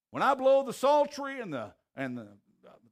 When 0.10 0.24
I 0.24 0.34
blow 0.34 0.64
the 0.64 0.74
psaltery 0.74 1.40
and 1.40 1.54
the 1.54 1.72
and 1.96 2.18
the 2.18 2.28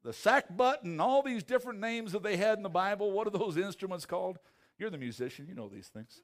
the 0.07 0.13
sackbut 0.13 0.83
and 0.85 1.01
all 1.01 1.21
these 1.21 1.43
different 1.43 1.81
names 1.81 2.13
that 2.13 2.23
they 2.23 2.37
had 2.37 2.55
in 2.55 2.63
the 2.63 2.69
Bible, 2.69 3.11
what 3.11 3.27
are 3.27 3.31
those 3.37 3.57
instruments 3.57 4.05
called? 4.05 4.39
You're 4.79 4.89
the 4.89 4.97
musician, 4.97 5.47
you 5.49 5.53
know 5.53 5.67
these 5.67 5.89
things. 5.89 6.21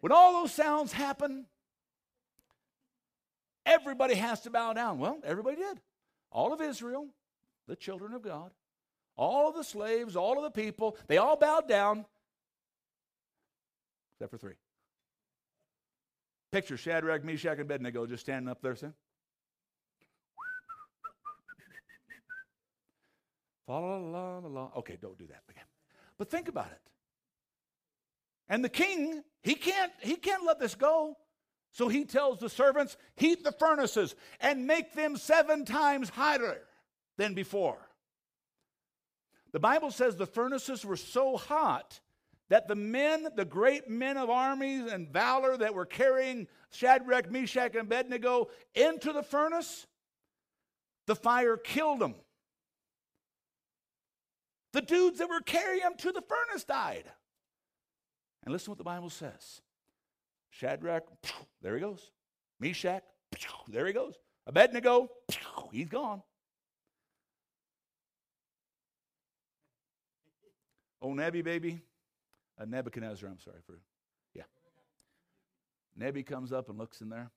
When 0.00 0.12
all 0.12 0.32
those 0.32 0.52
sounds 0.52 0.92
happen, 0.92 1.46
everybody 3.66 4.14
has 4.14 4.42
to 4.42 4.50
bow 4.50 4.74
down. 4.74 5.00
Well, 5.00 5.18
everybody 5.24 5.56
did. 5.56 5.80
All 6.30 6.52
of 6.52 6.60
Israel, 6.60 7.08
the 7.66 7.74
children 7.74 8.14
of 8.14 8.22
God, 8.22 8.52
all 9.16 9.48
of 9.48 9.56
the 9.56 9.64
slaves, 9.64 10.14
all 10.14 10.36
of 10.38 10.44
the 10.44 10.62
people, 10.62 10.96
they 11.08 11.16
all 11.16 11.36
bowed 11.36 11.66
down, 11.66 12.04
except 14.14 14.30
for 14.30 14.38
three. 14.38 14.54
Picture 16.52 16.76
Shadrach, 16.76 17.24
Meshach, 17.24 17.58
and 17.58 17.62
Abednego 17.62 18.06
just 18.06 18.22
standing 18.22 18.48
up 18.48 18.62
there 18.62 18.76
saying, 18.76 18.94
Okay, 23.68 24.98
don't 25.00 25.18
do 25.18 25.26
that 25.26 25.42
again. 25.48 25.64
But 26.18 26.30
think 26.30 26.48
about 26.48 26.66
it. 26.66 26.80
And 28.48 28.62
the 28.62 28.68
king, 28.68 29.22
he 29.42 29.54
can't, 29.54 29.92
he 30.00 30.16
can't 30.16 30.44
let 30.44 30.60
this 30.60 30.74
go. 30.74 31.16
So 31.72 31.88
he 31.88 32.04
tells 32.04 32.38
the 32.38 32.48
servants, 32.48 32.96
heat 33.16 33.42
the 33.42 33.52
furnaces 33.52 34.14
and 34.40 34.66
make 34.66 34.94
them 34.94 35.16
seven 35.16 35.64
times 35.64 36.08
hotter 36.08 36.60
than 37.16 37.34
before. 37.34 37.78
The 39.52 39.60
Bible 39.60 39.90
says 39.90 40.16
the 40.16 40.26
furnaces 40.26 40.84
were 40.84 40.96
so 40.96 41.36
hot 41.36 42.00
that 42.48 42.68
the 42.68 42.74
men, 42.74 43.26
the 43.34 43.44
great 43.44 43.88
men 43.88 44.16
of 44.16 44.30
armies 44.30 44.92
and 44.92 45.08
valor 45.08 45.56
that 45.56 45.74
were 45.74 45.86
carrying 45.86 46.46
Shadrach, 46.70 47.30
Meshach, 47.30 47.72
and 47.72 47.82
Abednego 47.82 48.48
into 48.74 49.12
the 49.12 49.22
furnace, 49.22 49.86
the 51.06 51.16
fire 51.16 51.56
killed 51.56 52.00
them. 52.00 52.14
The 54.74 54.82
dudes 54.82 55.20
that 55.20 55.28
were 55.28 55.40
carrying 55.40 55.82
him 55.82 55.92
to 55.98 56.10
the 56.10 56.20
furnace 56.20 56.64
died. 56.64 57.04
And 58.42 58.52
listen 58.52 58.72
what 58.72 58.78
the 58.78 58.84
Bible 58.84 59.08
says 59.08 59.62
Shadrach, 60.50 61.04
there 61.62 61.76
he 61.76 61.80
goes. 61.80 62.10
Meshach, 62.58 63.04
there 63.68 63.86
he 63.86 63.92
goes. 63.92 64.14
Abednego, 64.48 65.08
he's 65.72 65.88
gone. 65.88 66.22
Oh, 71.00 71.14
Nebi, 71.14 71.42
baby, 71.42 71.80
uh, 72.60 72.64
Nebuchadnezzar, 72.64 73.28
I'm 73.28 73.38
sorry 73.38 73.60
for, 73.64 73.78
yeah. 74.34 74.44
Nebi 75.96 76.24
comes 76.24 76.52
up 76.52 76.68
and 76.68 76.78
looks 76.78 77.00
in 77.00 77.10
there. 77.10 77.30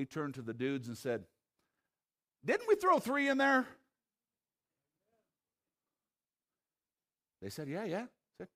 He 0.00 0.06
turned 0.06 0.32
to 0.36 0.42
the 0.42 0.54
dudes 0.54 0.88
and 0.88 0.96
said, 0.96 1.24
Didn't 2.42 2.66
we 2.66 2.74
throw 2.74 2.98
three 2.98 3.28
in 3.28 3.36
there? 3.36 3.66
They 7.42 7.50
said, 7.50 7.68
Yeah, 7.68 7.84
yeah. 7.84 8.06
Said, 8.38 8.48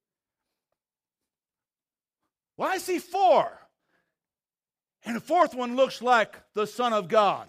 well, 2.56 2.70
I 2.70 2.78
see 2.78 2.98
four. 2.98 3.60
And 5.04 5.16
the 5.16 5.20
fourth 5.20 5.54
one 5.54 5.76
looks 5.76 6.00
like 6.00 6.34
the 6.54 6.66
Son 6.66 6.94
of 6.94 7.08
God. 7.08 7.46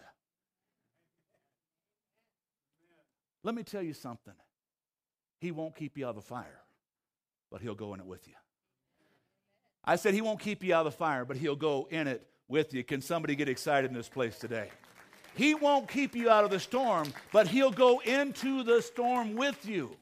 Let 3.44 3.56
me 3.56 3.64
tell 3.64 3.82
you 3.82 3.94
something. 3.94 4.34
He 5.40 5.52
won't 5.52 5.74
keep 5.74 5.98
you 5.98 6.06
out 6.06 6.10
of 6.10 6.16
the 6.16 6.22
fire, 6.22 6.64
but 7.50 7.62
he'll 7.62 7.76
go 7.76 7.94
in 7.94 8.02
it 8.02 8.06
with 8.06 8.28
you. 8.28 8.34
I 9.86 9.96
said 9.96 10.14
he 10.14 10.20
won't 10.22 10.42
keep 10.42 10.66
you 10.66 10.76
out 10.76 10.86
of 10.86 10.92
the 10.92 10.98
fire, 10.98 11.24
but 11.24 11.38
he'll 11.38 11.56
go 11.56 11.88
in 11.90 12.10
it 12.10 12.28
with 12.48 12.74
you. 12.74 12.84
Can 12.84 13.02
somebody 13.02 13.36
get 13.36 13.50
excited 13.50 13.90
in 13.90 13.96
this 13.96 14.10
place 14.10 14.38
today? 14.38 14.70
He 15.36 15.54
won't 15.54 15.90
keep 15.90 16.16
you 16.16 16.30
out 16.30 16.46
of 16.46 16.52
the 16.52 16.60
storm, 16.60 17.14
but 17.34 17.48
he'll 17.48 17.72
go 17.72 18.00
into 18.00 18.64
the 18.64 18.82
storm 18.82 19.36
with 19.36 19.66
you. 19.68 19.98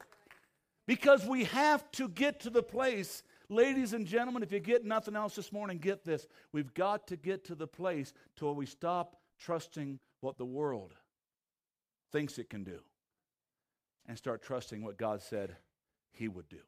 Because 0.85 1.25
we 1.25 1.45
have 1.45 1.89
to 1.93 2.07
get 2.09 2.41
to 2.41 2.49
the 2.49 2.61
place, 2.61 3.23
ladies 3.49 3.93
and 3.93 4.05
gentlemen, 4.05 4.43
if 4.43 4.51
you 4.51 4.59
get 4.59 4.85
nothing 4.85 5.15
else 5.15 5.35
this 5.35 5.51
morning, 5.51 5.77
get 5.77 6.03
this. 6.03 6.27
We've 6.51 6.73
got 6.73 7.07
to 7.07 7.15
get 7.15 7.45
to 7.45 7.55
the 7.55 7.67
place 7.67 8.13
to 8.35 8.45
where 8.45 8.53
we 8.53 8.65
stop 8.65 9.15
trusting 9.39 9.99
what 10.19 10.37
the 10.37 10.45
world 10.45 10.93
thinks 12.11 12.37
it 12.37 12.49
can 12.49 12.63
do 12.63 12.79
and 14.07 14.17
start 14.17 14.43
trusting 14.43 14.83
what 14.83 14.97
God 14.97 15.21
said 15.21 15.55
he 16.11 16.27
would 16.27 16.49
do. 16.49 16.59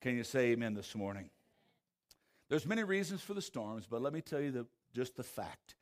Can 0.00 0.16
you 0.16 0.24
say 0.24 0.50
amen 0.50 0.74
this 0.74 0.94
morning? 0.94 1.30
There's 2.48 2.66
many 2.66 2.82
reasons 2.82 3.20
for 3.20 3.32
the 3.32 3.42
storms, 3.42 3.86
but 3.88 4.02
let 4.02 4.12
me 4.12 4.20
tell 4.20 4.40
you 4.40 4.50
the, 4.50 4.66
just 4.94 5.16
the 5.16 5.22
fact. 5.22 5.74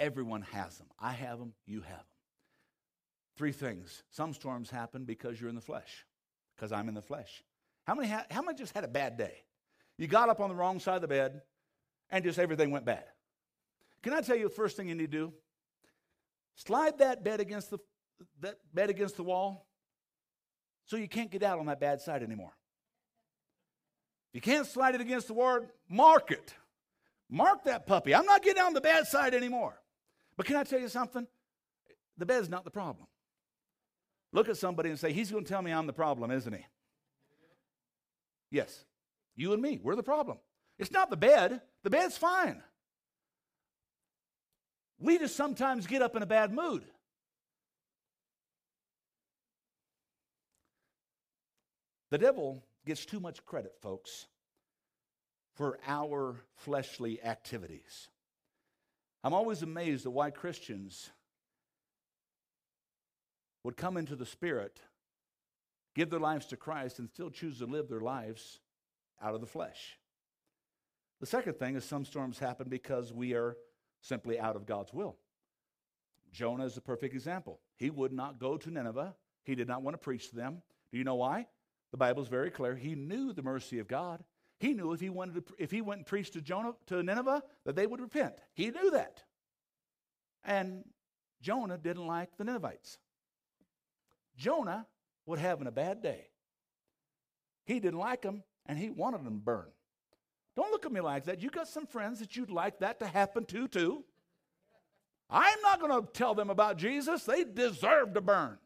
Everyone 0.00 0.42
has 0.52 0.78
them. 0.78 0.88
I 0.98 1.12
have 1.12 1.38
them, 1.38 1.52
you 1.66 1.80
have 1.80 1.98
them. 1.98 2.06
Three 3.36 3.52
things. 3.52 4.02
Some 4.10 4.32
storms 4.34 4.70
happen 4.70 5.04
because 5.04 5.40
you're 5.40 5.50
in 5.50 5.56
the 5.56 5.60
flesh, 5.60 6.04
because 6.54 6.72
I'm 6.72 6.88
in 6.88 6.94
the 6.94 7.02
flesh. 7.02 7.42
How 7.84 7.94
many, 7.94 8.08
ha- 8.08 8.26
how 8.30 8.42
many 8.42 8.56
just 8.56 8.74
had 8.74 8.84
a 8.84 8.88
bad 8.88 9.16
day? 9.16 9.44
You 9.98 10.06
got 10.06 10.28
up 10.28 10.40
on 10.40 10.48
the 10.48 10.54
wrong 10.54 10.80
side 10.80 10.96
of 10.96 11.02
the 11.02 11.08
bed 11.08 11.42
and 12.10 12.24
just 12.24 12.38
everything 12.38 12.70
went 12.70 12.84
bad. 12.84 13.04
Can 14.02 14.12
I 14.12 14.20
tell 14.20 14.36
you 14.36 14.44
the 14.44 14.54
first 14.54 14.76
thing 14.76 14.88
you 14.88 14.94
need 14.94 15.10
to 15.10 15.18
do? 15.18 15.32
Slide 16.56 16.98
that 16.98 17.24
bed 17.24 17.40
against 17.40 17.70
the, 17.70 17.78
that 18.40 18.56
bed 18.72 18.90
against 18.90 19.16
the 19.16 19.22
wall 19.22 19.66
so 20.86 20.96
you 20.96 21.08
can't 21.08 21.30
get 21.30 21.42
out 21.42 21.58
on 21.58 21.66
that 21.66 21.80
bad 21.80 22.00
side 22.00 22.22
anymore. 22.22 22.52
If 24.30 24.36
you 24.36 24.40
can't 24.40 24.66
slide 24.66 24.94
it 24.94 25.00
against 25.00 25.28
the 25.28 25.34
wall, 25.34 25.60
mark 25.88 26.30
it. 26.30 26.54
Mark 27.30 27.64
that 27.64 27.86
puppy. 27.86 28.14
I'm 28.14 28.26
not 28.26 28.42
getting 28.42 28.62
on 28.62 28.74
the 28.74 28.80
bad 28.80 29.06
side 29.06 29.34
anymore. 29.34 29.80
But 30.36 30.46
can 30.46 30.56
I 30.56 30.64
tell 30.64 30.80
you 30.80 30.88
something? 30.88 31.26
The 32.18 32.26
bed's 32.26 32.48
not 32.48 32.64
the 32.64 32.70
problem. 32.70 33.06
Look 34.32 34.48
at 34.48 34.56
somebody 34.56 34.90
and 34.90 34.98
say, 34.98 35.12
He's 35.12 35.30
going 35.30 35.44
to 35.44 35.48
tell 35.48 35.62
me 35.62 35.72
I'm 35.72 35.86
the 35.86 35.92
problem, 35.92 36.30
isn't 36.30 36.52
he? 36.52 36.64
Yes. 38.50 38.84
You 39.36 39.52
and 39.52 39.62
me, 39.62 39.80
we're 39.82 39.96
the 39.96 40.02
problem. 40.02 40.38
It's 40.78 40.92
not 40.92 41.10
the 41.10 41.16
bed, 41.16 41.60
the 41.82 41.90
bed's 41.90 42.16
fine. 42.16 42.62
We 44.98 45.18
just 45.18 45.36
sometimes 45.36 45.86
get 45.86 46.02
up 46.02 46.16
in 46.16 46.22
a 46.22 46.26
bad 46.26 46.52
mood. 46.52 46.84
The 52.10 52.18
devil 52.18 52.64
gets 52.86 53.04
too 53.04 53.18
much 53.18 53.44
credit, 53.44 53.72
folks, 53.82 54.26
for 55.54 55.78
our 55.86 56.36
fleshly 56.56 57.22
activities. 57.22 58.08
I'm 59.22 59.34
always 59.34 59.62
amazed 59.62 60.04
at 60.04 60.12
why 60.12 60.30
Christians 60.30 61.10
would 63.62 63.76
come 63.76 63.96
into 63.96 64.16
the 64.16 64.26
Spirit, 64.26 64.80
give 65.94 66.10
their 66.10 66.20
lives 66.20 66.46
to 66.46 66.56
Christ, 66.56 66.98
and 66.98 67.08
still 67.08 67.30
choose 67.30 67.58
to 67.58 67.66
live 67.66 67.88
their 67.88 68.00
lives 68.00 68.60
out 69.22 69.34
of 69.34 69.40
the 69.40 69.46
flesh. 69.46 69.98
The 71.20 71.26
second 71.26 71.54
thing 71.54 71.76
is 71.76 71.84
some 71.84 72.04
storms 72.04 72.38
happen 72.38 72.68
because 72.68 73.12
we 73.12 73.32
are 73.32 73.56
simply 74.02 74.38
out 74.38 74.56
of 74.56 74.66
God's 74.66 74.92
will. 74.92 75.16
Jonah 76.32 76.66
is 76.66 76.76
a 76.76 76.82
perfect 76.82 77.14
example. 77.14 77.60
He 77.76 77.88
would 77.88 78.12
not 78.12 78.38
go 78.38 78.58
to 78.58 78.70
Nineveh. 78.70 79.14
He 79.44 79.54
did 79.54 79.68
not 79.68 79.82
want 79.82 79.94
to 79.94 79.98
preach 79.98 80.30
to 80.30 80.36
them. 80.36 80.62
Do 80.90 80.98
you 80.98 81.04
know 81.04 81.14
why? 81.14 81.46
The 81.92 81.96
Bible 81.96 82.22
is 82.22 82.28
very 82.28 82.50
clear. 82.50 82.74
He 82.74 82.94
knew 82.94 83.32
the 83.32 83.42
mercy 83.42 83.78
of 83.78 83.88
God. 83.88 84.22
He 84.64 84.72
knew 84.72 84.94
if 84.94 85.00
he 85.00 85.10
wanted 85.10 85.46
to, 85.46 85.54
if 85.58 85.70
he 85.70 85.82
went 85.82 85.98
and 85.98 86.06
preached 86.06 86.32
to 86.32 86.40
Jonah 86.40 86.72
to 86.86 87.02
Nineveh 87.02 87.42
that 87.66 87.76
they 87.76 87.86
would 87.86 88.00
repent. 88.00 88.32
He 88.54 88.70
knew 88.70 88.92
that. 88.92 89.22
And 90.42 90.84
Jonah 91.42 91.76
didn't 91.76 92.06
like 92.06 92.38
the 92.38 92.44
Ninevites. 92.44 92.96
Jonah 94.38 94.86
was 95.26 95.38
having 95.38 95.66
a 95.66 95.70
bad 95.70 96.02
day. 96.02 96.28
He 97.66 97.78
didn't 97.78 97.98
like 97.98 98.22
them 98.22 98.42
and 98.64 98.78
he 98.78 98.88
wanted 98.88 99.26
them 99.26 99.42
burned. 99.44 99.68
Don't 100.56 100.70
look 100.70 100.86
at 100.86 100.92
me 100.92 101.02
like 101.02 101.26
that. 101.26 101.42
You 101.42 101.50
got 101.50 101.68
some 101.68 101.86
friends 101.86 102.20
that 102.20 102.34
you'd 102.34 102.50
like 102.50 102.78
that 102.78 103.00
to 103.00 103.06
happen 103.06 103.44
to, 103.44 103.68
too. 103.68 104.02
I'm 105.28 105.60
not 105.60 105.78
going 105.78 105.92
to 105.92 106.10
tell 106.10 106.34
them 106.34 106.48
about 106.48 106.78
Jesus. 106.78 107.24
They 107.24 107.44
deserve 107.44 108.14
to 108.14 108.22
burn. 108.22 108.56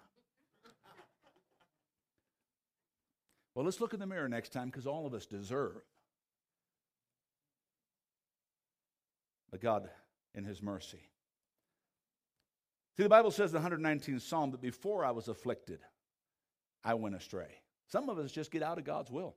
Well, 3.58 3.64
let's 3.64 3.80
look 3.80 3.92
in 3.92 3.98
the 3.98 4.06
mirror 4.06 4.28
next 4.28 4.52
time 4.52 4.66
because 4.66 4.86
all 4.86 5.04
of 5.04 5.14
us 5.14 5.26
deserve. 5.26 5.82
But 9.50 9.60
God, 9.60 9.90
in 10.32 10.44
His 10.44 10.62
mercy. 10.62 11.00
See, 12.96 13.02
the 13.02 13.08
Bible 13.08 13.32
says 13.32 13.52
in 13.52 13.60
the 13.60 13.68
119th 13.68 14.22
Psalm 14.22 14.52
that 14.52 14.60
before 14.60 15.04
I 15.04 15.10
was 15.10 15.26
afflicted, 15.26 15.80
I 16.84 16.94
went 16.94 17.16
astray. 17.16 17.48
Some 17.88 18.08
of 18.08 18.16
us 18.20 18.30
just 18.30 18.52
get 18.52 18.62
out 18.62 18.78
of 18.78 18.84
God's 18.84 19.10
will, 19.10 19.34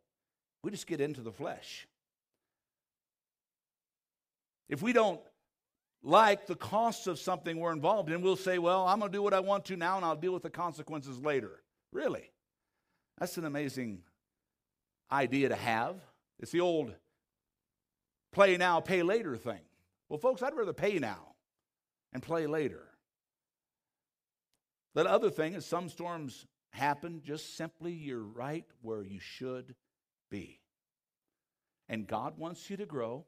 we 0.61 0.69
just 0.69 0.85
get 0.85 1.01
into 1.01 1.21
the 1.21 1.31
flesh. 1.31 1.87
If 4.69 4.83
we 4.83 4.93
don't 4.93 5.19
like 6.03 6.45
the 6.45 6.53
costs 6.53 7.07
of 7.07 7.17
something 7.17 7.57
we're 7.57 7.73
involved 7.73 8.11
in, 8.11 8.21
we'll 8.21 8.35
say, 8.35 8.59
well, 8.59 8.85
I'm 8.85 8.99
going 8.99 9.11
to 9.11 9.17
do 9.17 9.23
what 9.23 9.33
I 9.33 9.39
want 9.39 9.65
to 9.65 9.77
now 9.77 9.95
and 9.95 10.05
I'll 10.05 10.15
deal 10.15 10.31
with 10.31 10.43
the 10.43 10.51
consequences 10.51 11.17
later. 11.17 11.63
Really? 11.91 12.29
That's 13.17 13.37
an 13.37 13.45
amazing 13.45 14.03
idea 15.11 15.49
to 15.49 15.55
have. 15.55 15.95
It's 16.39 16.51
the 16.51 16.61
old 16.61 16.93
play 18.31 18.57
now, 18.57 18.79
pay 18.79 19.03
later 19.03 19.35
thing. 19.35 19.61
Well, 20.09 20.19
folks, 20.19 20.41
I'd 20.41 20.55
rather 20.55 20.73
pay 20.73 20.99
now 20.99 21.35
and 22.13 22.21
play 22.21 22.47
later. 22.47 22.83
The 24.93 25.09
other 25.09 25.29
thing 25.29 25.53
is 25.53 25.65
some 25.65 25.89
storms 25.89 26.45
happen 26.71 27.21
just 27.23 27.55
simply 27.55 27.93
you're 27.93 28.23
right 28.23 28.65
where 28.81 29.03
you 29.03 29.19
should 29.19 29.75
be. 30.29 30.59
And 31.87 32.07
God 32.07 32.37
wants 32.37 32.69
you 32.69 32.77
to 32.77 32.85
grow. 32.85 33.25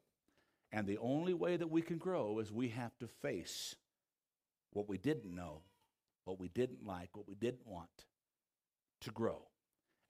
And 0.72 0.88
the 0.88 0.98
only 0.98 1.34
way 1.34 1.56
that 1.56 1.70
we 1.70 1.82
can 1.82 1.98
grow 1.98 2.40
is 2.40 2.52
we 2.52 2.70
have 2.70 2.98
to 3.00 3.08
face 3.08 3.76
what 4.72 4.90
we 4.90 4.98
didn't 4.98 5.34
know, 5.34 5.62
what 6.26 6.40
we 6.40 6.48
didn't 6.48 6.86
like, 6.86 7.16
what 7.16 7.28
we 7.28 7.36
didn't 7.36 7.68
want 7.68 7.90
to 9.02 9.12
grow. 9.12 9.44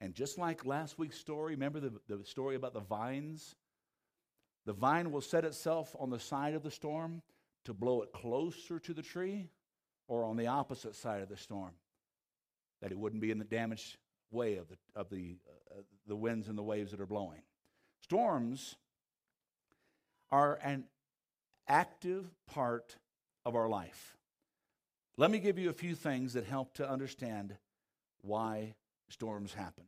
And 0.00 0.14
just 0.14 0.38
like 0.38 0.66
last 0.66 0.98
week's 0.98 1.18
story, 1.18 1.54
remember 1.54 1.80
the, 1.80 1.92
the 2.08 2.24
story 2.24 2.56
about 2.56 2.74
the 2.74 2.80
vines? 2.80 3.54
The 4.66 4.72
vine 4.72 5.12
will 5.12 5.20
set 5.20 5.44
itself 5.44 5.94
on 5.98 6.10
the 6.10 6.18
side 6.18 6.54
of 6.54 6.62
the 6.62 6.70
storm 6.70 7.22
to 7.64 7.74
blow 7.74 8.02
it 8.02 8.12
closer 8.12 8.78
to 8.78 8.92
the 8.92 9.02
tree 9.02 9.48
or 10.08 10.24
on 10.24 10.36
the 10.36 10.46
opposite 10.46 10.94
side 10.94 11.22
of 11.22 11.28
the 11.28 11.36
storm, 11.36 11.72
that 12.82 12.92
it 12.92 12.98
wouldn't 12.98 13.22
be 13.22 13.30
in 13.30 13.38
the 13.38 13.44
damaged 13.44 13.96
way 14.30 14.56
of 14.56 14.68
the, 14.68 14.76
of 14.94 15.08
the, 15.08 15.36
uh, 15.70 15.80
the 16.06 16.16
winds 16.16 16.48
and 16.48 16.58
the 16.58 16.62
waves 16.62 16.90
that 16.90 17.00
are 17.00 17.06
blowing. 17.06 17.40
Storms 18.02 18.76
are 20.30 20.58
an 20.62 20.84
active 21.68 22.26
part 22.46 22.96
of 23.46 23.54
our 23.54 23.68
life. 23.68 24.16
Let 25.16 25.30
me 25.30 25.38
give 25.38 25.58
you 25.58 25.70
a 25.70 25.74
few 25.74 25.94
things 25.94 26.32
that 26.32 26.44
help 26.44 26.74
to 26.74 26.88
understand 26.88 27.56
why 28.20 28.74
storms 29.14 29.54
happen. 29.54 29.84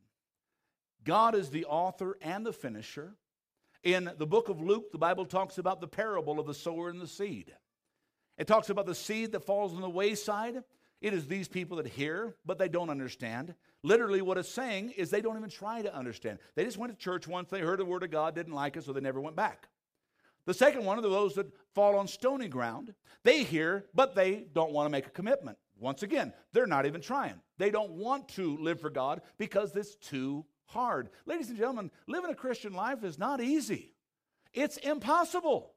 God 1.04 1.34
is 1.34 1.50
the 1.50 1.66
author 1.66 2.16
and 2.22 2.46
the 2.46 2.52
finisher. 2.52 3.16
In 3.82 4.10
the 4.18 4.26
book 4.26 4.48
of 4.48 4.60
Luke, 4.60 4.90
the 4.90 4.98
Bible 4.98 5.26
talks 5.26 5.58
about 5.58 5.80
the 5.80 5.88
parable 5.88 6.40
of 6.40 6.46
the 6.46 6.54
sower 6.54 6.88
and 6.88 7.00
the 7.00 7.06
seed. 7.06 7.52
It 8.38 8.46
talks 8.46 8.70
about 8.70 8.86
the 8.86 8.94
seed 8.94 9.32
that 9.32 9.44
falls 9.44 9.74
on 9.74 9.80
the 9.80 9.90
wayside. 9.90 10.62
It 11.00 11.12
is 11.12 11.26
these 11.26 11.48
people 11.48 11.76
that 11.76 11.86
hear, 11.86 12.36
but 12.44 12.58
they 12.58 12.68
don't 12.68 12.90
understand. 12.90 13.54
Literally, 13.82 14.22
what 14.22 14.38
it's 14.38 14.48
saying 14.48 14.92
is 14.96 15.10
they 15.10 15.20
don't 15.20 15.36
even 15.36 15.50
try 15.50 15.82
to 15.82 15.94
understand. 15.94 16.38
They 16.54 16.64
just 16.64 16.78
went 16.78 16.92
to 16.92 16.98
church 16.98 17.28
once, 17.28 17.50
they 17.50 17.60
heard 17.60 17.80
the 17.80 17.84
word 17.84 18.02
of 18.02 18.10
God, 18.10 18.34
didn't 18.34 18.54
like 18.54 18.76
it, 18.76 18.84
so 18.84 18.92
they 18.92 19.00
never 19.00 19.20
went 19.20 19.36
back. 19.36 19.68
The 20.46 20.54
second 20.54 20.84
one 20.84 20.98
are 20.98 21.02
those 21.02 21.34
that 21.34 21.52
fall 21.74 21.96
on 21.96 22.06
stony 22.06 22.48
ground. 22.48 22.94
They 23.24 23.42
hear, 23.42 23.86
but 23.92 24.14
they 24.14 24.46
don't 24.52 24.72
want 24.72 24.86
to 24.86 24.90
make 24.90 25.06
a 25.06 25.10
commitment. 25.10 25.58
Once 25.78 26.02
again, 26.02 26.32
they're 26.52 26.66
not 26.66 26.86
even 26.86 27.00
trying. 27.00 27.40
They 27.58 27.70
don't 27.70 27.92
want 27.92 28.28
to 28.30 28.56
live 28.58 28.80
for 28.80 28.90
God 28.90 29.20
because 29.38 29.76
it's 29.76 29.96
too 29.96 30.44
hard. 30.66 31.10
Ladies 31.26 31.48
and 31.48 31.58
gentlemen, 31.58 31.90
living 32.06 32.30
a 32.30 32.34
Christian 32.34 32.72
life 32.72 33.04
is 33.04 33.18
not 33.18 33.40
easy, 33.40 33.92
it's 34.52 34.76
impossible 34.78 35.72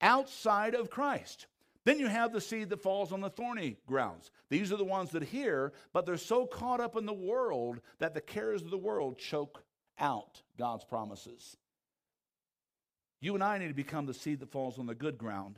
outside 0.00 0.74
of 0.74 0.90
Christ. 0.90 1.46
Then 1.84 1.98
you 1.98 2.08
have 2.08 2.32
the 2.32 2.42
seed 2.42 2.68
that 2.68 2.82
falls 2.82 3.10
on 3.10 3.22
the 3.22 3.30
thorny 3.30 3.78
grounds. 3.86 4.30
These 4.50 4.70
are 4.70 4.76
the 4.76 4.84
ones 4.84 5.10
that 5.12 5.22
hear, 5.22 5.72
but 5.94 6.04
they're 6.04 6.18
so 6.18 6.46
caught 6.46 6.80
up 6.80 6.94
in 6.94 7.06
the 7.06 7.12
world 7.12 7.80
that 7.98 8.12
the 8.12 8.20
cares 8.20 8.62
of 8.62 8.70
the 8.70 8.78
world 8.78 9.18
choke 9.18 9.64
out 9.98 10.42
God's 10.58 10.84
promises. 10.84 11.56
You 13.20 13.34
and 13.34 13.42
I 13.42 13.56
need 13.58 13.68
to 13.68 13.74
become 13.74 14.04
the 14.04 14.14
seed 14.14 14.40
that 14.40 14.52
falls 14.52 14.78
on 14.78 14.86
the 14.86 14.94
good 14.94 15.16
ground. 15.16 15.56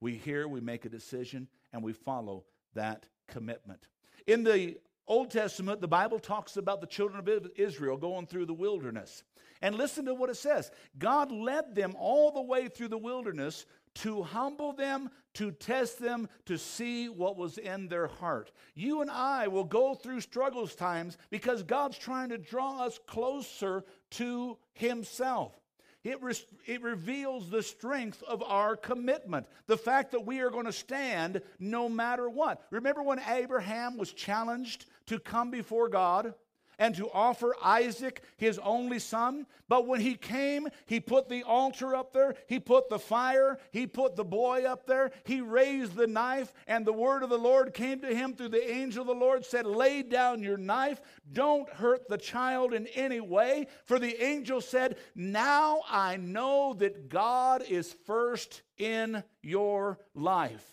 We 0.00 0.14
hear, 0.14 0.46
we 0.46 0.60
make 0.60 0.84
a 0.84 0.88
decision, 0.88 1.48
and 1.72 1.82
we 1.82 1.92
follow 1.92 2.44
that 2.76 3.06
commitment. 3.26 3.86
In 4.26 4.44
the 4.44 4.78
Old 5.06 5.30
Testament, 5.30 5.80
the 5.80 5.88
Bible 5.88 6.18
talks 6.18 6.56
about 6.56 6.80
the 6.80 6.86
children 6.86 7.18
of 7.18 7.50
Israel 7.56 7.96
going 7.96 8.26
through 8.26 8.46
the 8.46 8.54
wilderness. 8.54 9.22
And 9.62 9.76
listen 9.76 10.04
to 10.04 10.14
what 10.14 10.30
it 10.30 10.36
says 10.36 10.70
God 10.98 11.32
led 11.32 11.74
them 11.74 11.94
all 11.98 12.30
the 12.30 12.42
way 12.42 12.68
through 12.68 12.88
the 12.88 12.98
wilderness 12.98 13.66
to 13.96 14.22
humble 14.22 14.74
them, 14.74 15.10
to 15.34 15.50
test 15.50 15.98
them, 15.98 16.28
to 16.44 16.58
see 16.58 17.08
what 17.08 17.38
was 17.38 17.56
in 17.56 17.88
their 17.88 18.08
heart. 18.08 18.52
You 18.74 19.00
and 19.00 19.10
I 19.10 19.48
will 19.48 19.64
go 19.64 19.94
through 19.94 20.20
struggles 20.20 20.74
times 20.74 21.16
because 21.30 21.62
God's 21.62 21.96
trying 21.96 22.28
to 22.28 22.38
draw 22.38 22.84
us 22.84 22.98
closer 23.06 23.84
to 24.12 24.58
Himself. 24.74 25.58
It, 26.06 26.22
re- 26.22 26.34
it 26.66 26.82
reveals 26.82 27.50
the 27.50 27.64
strength 27.64 28.22
of 28.22 28.40
our 28.40 28.76
commitment, 28.76 29.46
the 29.66 29.76
fact 29.76 30.12
that 30.12 30.24
we 30.24 30.38
are 30.38 30.50
going 30.50 30.66
to 30.66 30.72
stand 30.72 31.42
no 31.58 31.88
matter 31.88 32.30
what. 32.30 32.62
Remember 32.70 33.02
when 33.02 33.18
Abraham 33.28 33.96
was 33.96 34.12
challenged 34.12 34.86
to 35.06 35.18
come 35.18 35.50
before 35.50 35.88
God? 35.88 36.32
And 36.78 36.94
to 36.94 37.10
offer 37.10 37.54
Isaac, 37.62 38.22
his 38.36 38.58
only 38.58 38.98
son. 38.98 39.46
But 39.68 39.86
when 39.86 40.00
he 40.00 40.14
came, 40.14 40.68
he 40.86 41.00
put 41.00 41.28
the 41.28 41.42
altar 41.42 41.94
up 41.94 42.12
there, 42.12 42.34
he 42.46 42.60
put 42.60 42.88
the 42.88 42.98
fire, 42.98 43.58
he 43.72 43.86
put 43.86 44.16
the 44.16 44.24
boy 44.24 44.64
up 44.64 44.86
there, 44.86 45.10
he 45.24 45.40
raised 45.40 45.94
the 45.94 46.06
knife, 46.06 46.52
and 46.66 46.84
the 46.84 46.92
word 46.92 47.22
of 47.22 47.30
the 47.30 47.38
Lord 47.38 47.72
came 47.72 48.00
to 48.00 48.14
him 48.14 48.34
through 48.34 48.50
the 48.50 48.70
angel 48.70 49.02
of 49.02 49.08
the 49.08 49.14
Lord, 49.14 49.44
said, 49.44 49.66
Lay 49.66 50.02
down 50.02 50.42
your 50.42 50.58
knife, 50.58 51.00
don't 51.32 51.68
hurt 51.70 52.08
the 52.08 52.18
child 52.18 52.74
in 52.74 52.86
any 52.88 53.20
way. 53.20 53.66
For 53.84 53.98
the 53.98 54.22
angel 54.22 54.60
said, 54.60 54.96
Now 55.14 55.80
I 55.88 56.16
know 56.16 56.74
that 56.74 57.08
God 57.08 57.62
is 57.62 57.94
first 58.06 58.62
in 58.76 59.24
your 59.42 59.98
life. 60.14 60.64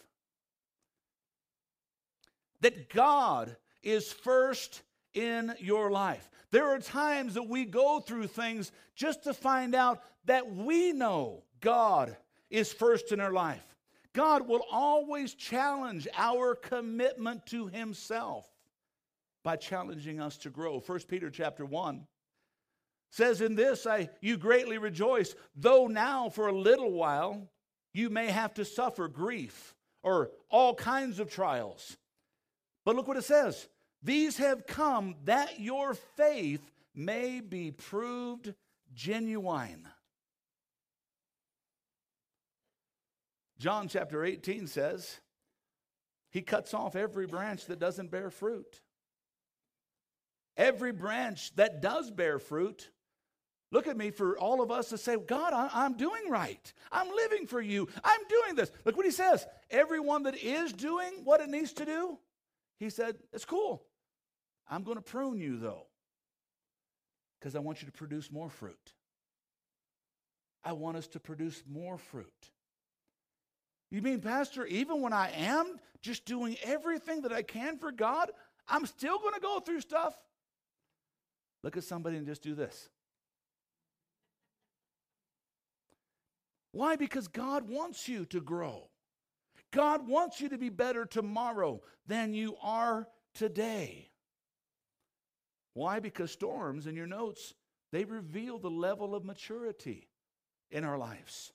That 2.62 2.90
God 2.90 3.56
is 3.82 4.12
first 4.12 4.84
in 5.14 5.54
your 5.60 5.92
life. 5.92 6.30
There 6.52 6.70
are 6.70 6.80
times 6.80 7.34
that 7.34 7.48
we 7.48 7.66
go 7.66 8.00
through 8.00 8.28
things 8.28 8.72
just 8.96 9.24
to 9.24 9.34
find 9.34 9.76
out 9.76 10.02
that 10.26 10.56
we 10.56 10.94
know 10.94 11.44
God 11.60 12.16
is 12.50 12.72
first 12.72 13.12
in 13.12 13.20
our 13.20 13.34
life. 13.34 13.66
God 14.14 14.48
will 14.48 14.64
always 14.72 15.34
challenge 15.34 16.08
our 16.16 16.54
commitment 16.54 17.46
to 17.48 17.68
himself 17.68 18.48
by 19.44 19.56
challenging 19.56 20.22
us 20.22 20.38
to 20.38 20.50
grow. 20.50 20.80
1 20.80 21.00
Peter 21.08 21.30
chapter 21.30 21.66
1 21.66 22.06
says 23.10 23.42
in 23.42 23.56
this 23.56 23.86
I 23.86 24.10
you 24.22 24.38
greatly 24.38 24.78
rejoice 24.78 25.36
though 25.56 25.88
now 25.88 26.30
for 26.30 26.48
a 26.48 26.58
little 26.58 26.92
while 26.92 27.50
you 27.94 28.10
may 28.10 28.28
have 28.28 28.54
to 28.56 28.66
suffer 28.66 29.08
grief 29.08 29.76
or 30.02 30.32
all 30.50 30.74
kinds 30.76 31.20
of 31.20 31.30
trials. 31.32 31.98
But 32.86 32.96
look 32.96 33.08
what 33.08 33.18
it 33.18 33.24
says. 33.24 33.68
These 34.04 34.38
have 34.38 34.68
come 34.68 35.16
that 35.24 35.60
your 35.60 35.94
faith 35.94 36.62
may 36.94 37.40
be 37.40 37.72
proved 37.72 38.54
genuine. 38.94 39.88
John 43.58 43.88
chapter 43.88 44.26
18 44.26 44.68
says, 44.68 45.20
He 46.32 46.42
cuts 46.42 46.74
off 46.74 46.98
every 46.98 47.28
branch 47.28 47.68
that 47.68 47.80
doesn't 47.80 48.12
bear 48.12 48.30
fruit. 48.30 48.82
Every 50.58 50.92
branch 50.92 51.56
that 51.56 51.82
does 51.82 52.12
bear 52.12 52.40
fruit, 52.40 52.92
look 53.72 53.88
at 53.88 53.98
me 53.98 54.12
for 54.12 54.38
all 54.38 54.62
of 54.62 54.70
us 54.70 54.90
to 54.90 54.98
say, 54.98 55.16
God, 55.16 55.54
I'm 55.74 55.96
doing 55.96 56.30
right. 56.30 56.74
I'm 56.92 57.08
living 57.10 57.48
for 57.48 57.62
you. 57.62 57.88
I'm 58.04 58.22
doing 58.28 58.56
this. 58.56 58.70
Look 58.84 58.98
what 58.98 59.06
He 59.06 59.12
says. 59.12 59.48
Everyone 59.72 60.24
that 60.24 60.36
is 60.36 60.74
doing 60.74 61.22
what 61.24 61.40
it 61.40 61.50
needs 61.50 61.72
to 61.74 61.86
do, 61.86 62.20
He 62.80 62.90
said, 62.90 63.16
it's 63.32 63.46
cool. 63.46 63.86
I'm 64.70 64.84
going 64.84 64.98
to 64.98 65.04
prune 65.04 65.40
you, 65.40 65.58
though, 65.58 65.88
because 67.40 67.56
I 67.56 67.60
want 67.60 67.82
you 67.82 67.86
to 67.86 67.92
produce 67.92 68.32
more 68.32 68.50
fruit. 68.50 68.94
I 70.64 70.74
want 70.74 70.98
us 70.98 71.08
to 71.10 71.20
produce 71.20 71.64
more 71.70 71.98
fruit. 71.98 72.52
You 73.92 74.02
mean, 74.02 74.22
Pastor, 74.22 74.66
even 74.66 75.02
when 75.02 75.14
I 75.14 75.30
am 75.32 75.78
just 76.02 76.26
doing 76.26 76.58
everything 76.64 77.22
that 77.22 77.34
I 77.34 77.44
can 77.44 77.78
for 77.78 77.92
God, 77.92 78.32
I'm 78.68 78.86
still 78.86 79.20
going 79.20 79.34
to 79.36 79.40
go 79.40 79.60
through 79.60 79.82
stuff? 79.82 80.16
Look 81.64 81.78
at 81.78 81.84
somebody 81.84 82.18
and 82.18 82.26
just 82.26 82.42
do 82.42 82.56
this. 82.56 82.90
Why? 86.72 86.96
Because 86.96 87.28
God 87.28 87.70
wants 87.70 88.08
you 88.08 88.26
to 88.26 88.42
grow. 88.42 88.90
God 89.72 90.08
wants 90.08 90.42
you 90.42 90.50
to 90.50 90.58
be 90.58 90.70
better 90.70 91.06
tomorrow 91.06 91.82
than 92.08 92.34
you 92.34 92.56
are 92.62 93.08
today. 93.34 94.10
Why? 95.74 96.00
Because 96.00 96.32
storms, 96.32 96.88
in 96.88 96.96
your 96.96 97.08
notes, 97.08 97.54
they 97.92 98.06
reveal 98.06 98.60
the 98.60 98.70
level 98.70 99.16
of 99.16 99.26
maturity 99.26 100.08
in 100.72 100.84
our 100.84 100.98
lives. 100.98 101.52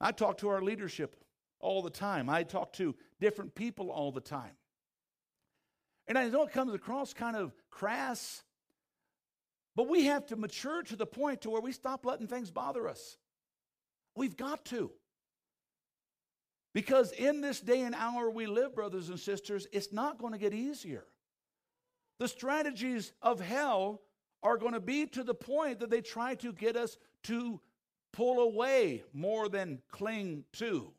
I 0.00 0.12
talk 0.12 0.38
to 0.38 0.48
our 0.48 0.62
leadership 0.62 1.16
all 1.58 1.82
the 1.82 1.90
time, 1.90 2.30
I 2.30 2.42
talk 2.42 2.72
to 2.74 2.94
different 3.20 3.54
people 3.54 3.90
all 3.90 4.12
the 4.12 4.20
time. 4.20 4.56
And 6.06 6.16
I 6.16 6.28
know 6.28 6.44
it 6.44 6.52
comes 6.52 6.72
across 6.72 7.12
kind 7.12 7.36
of 7.36 7.52
crass, 7.70 8.42
but 9.76 9.88
we 9.88 10.06
have 10.06 10.26
to 10.26 10.36
mature 10.36 10.82
to 10.84 10.96
the 10.96 11.06
point 11.06 11.42
to 11.42 11.50
where 11.50 11.60
we 11.60 11.72
stop 11.72 12.06
letting 12.06 12.26
things 12.26 12.50
bother 12.50 12.88
us. 12.88 13.18
We've 14.16 14.36
got 14.36 14.64
to. 14.66 14.90
Because 16.72 17.12
in 17.12 17.40
this 17.40 17.60
day 17.60 17.82
and 17.82 17.94
hour 17.94 18.30
we 18.30 18.46
live, 18.46 18.74
brothers 18.74 19.08
and 19.08 19.18
sisters, 19.18 19.66
it's 19.72 19.92
not 19.92 20.18
going 20.18 20.32
to 20.32 20.38
get 20.38 20.54
easier. 20.54 21.04
The 22.20 22.28
strategies 22.28 23.14
of 23.22 23.40
hell 23.40 24.02
are 24.42 24.58
going 24.58 24.74
to 24.74 24.80
be 24.80 25.06
to 25.06 25.24
the 25.24 25.34
point 25.34 25.80
that 25.80 25.88
they 25.88 26.02
try 26.02 26.34
to 26.36 26.52
get 26.52 26.76
us 26.76 26.98
to 27.24 27.60
pull 28.12 28.40
away 28.40 29.04
more 29.14 29.48
than 29.48 29.80
cling 29.90 30.44
to. 30.52 30.92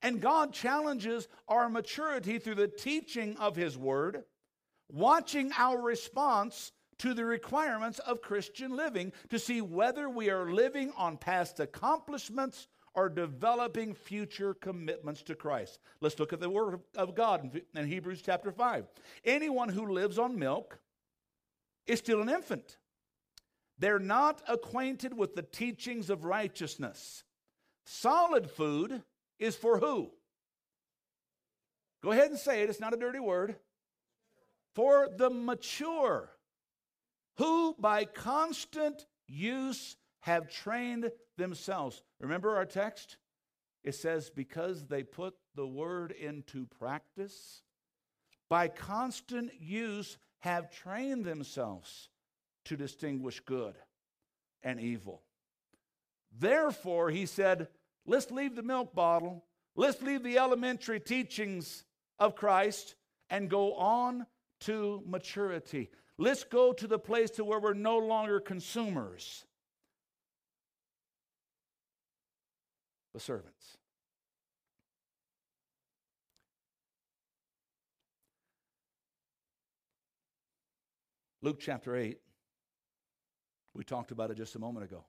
And 0.00 0.22
God 0.22 0.54
challenges 0.54 1.28
our 1.48 1.68
maturity 1.68 2.38
through 2.38 2.54
the 2.54 2.68
teaching 2.68 3.36
of 3.36 3.56
His 3.56 3.76
Word, 3.76 4.24
watching 4.90 5.52
our 5.58 5.78
response 5.78 6.72
to 6.96 7.12
the 7.12 7.26
requirements 7.26 7.98
of 7.98 8.22
Christian 8.22 8.74
living 8.74 9.12
to 9.28 9.38
see 9.38 9.60
whether 9.60 10.08
we 10.08 10.30
are 10.30 10.50
living 10.50 10.92
on 10.96 11.18
past 11.18 11.60
accomplishments 11.60 12.68
or 12.94 13.08
developing 13.08 13.94
future 13.94 14.54
commitments 14.54 15.22
to 15.22 15.34
Christ. 15.34 15.80
Let's 16.00 16.18
look 16.18 16.32
at 16.32 16.40
the 16.40 16.50
Word 16.50 16.80
of 16.96 17.14
God 17.14 17.60
in 17.74 17.86
Hebrews 17.86 18.22
chapter 18.22 18.52
5. 18.52 18.86
Anyone 19.24 19.68
who 19.68 19.92
lives 19.92 20.18
on 20.18 20.38
milk 20.38 20.78
is 21.86 21.98
still 21.98 22.22
an 22.22 22.28
infant. 22.28 22.78
They're 23.78 23.98
not 23.98 24.42
acquainted 24.48 25.16
with 25.16 25.34
the 25.34 25.42
teachings 25.42 26.08
of 26.08 26.24
righteousness. 26.24 27.24
Solid 27.84 28.50
food 28.50 29.02
is 29.38 29.56
for 29.56 29.78
who? 29.78 30.12
Go 32.02 32.12
ahead 32.12 32.30
and 32.30 32.38
say 32.38 32.62
it, 32.62 32.70
it's 32.70 32.80
not 32.80 32.94
a 32.94 32.98
dirty 32.98 33.18
word. 33.18 33.56
For 34.74 35.08
the 35.16 35.30
mature, 35.30 36.30
who 37.38 37.74
by 37.78 38.04
constant 38.04 39.06
use 39.26 39.96
have 40.20 40.50
trained 40.50 41.10
themselves. 41.36 42.02
Remember 42.20 42.56
our 42.56 42.66
text? 42.66 43.16
It 43.82 43.94
says, 43.94 44.30
because 44.30 44.86
they 44.86 45.02
put 45.02 45.34
the 45.54 45.66
word 45.66 46.12
into 46.12 46.66
practice, 46.78 47.62
by 48.48 48.68
constant 48.68 49.52
use 49.60 50.18
have 50.40 50.70
trained 50.70 51.24
themselves 51.24 52.08
to 52.64 52.76
distinguish 52.76 53.40
good 53.40 53.74
and 54.62 54.80
evil. 54.80 55.22
Therefore, 56.38 57.10
he 57.10 57.26
said, 57.26 57.68
let's 58.06 58.30
leave 58.30 58.56
the 58.56 58.62
milk 58.62 58.94
bottle, 58.94 59.44
let's 59.76 60.00
leave 60.02 60.22
the 60.22 60.38
elementary 60.38 61.00
teachings 61.00 61.84
of 62.18 62.34
Christ 62.34 62.94
and 63.30 63.50
go 63.50 63.74
on 63.74 64.26
to 64.60 65.02
maturity. 65.06 65.90
Let's 66.16 66.44
go 66.44 66.72
to 66.72 66.86
the 66.86 66.98
place 66.98 67.30
to 67.32 67.44
where 67.44 67.60
we're 67.60 67.74
no 67.74 67.98
longer 67.98 68.40
consumers 68.40 69.44
the 73.14 73.20
servants. 73.20 73.78
Luke 81.40 81.60
chapter 81.60 81.94
8, 81.94 82.18
we 83.74 83.84
talked 83.84 84.10
about 84.10 84.30
it 84.30 84.36
just 84.36 84.56
a 84.56 84.58
moment 84.58 84.84
ago. 84.84 85.04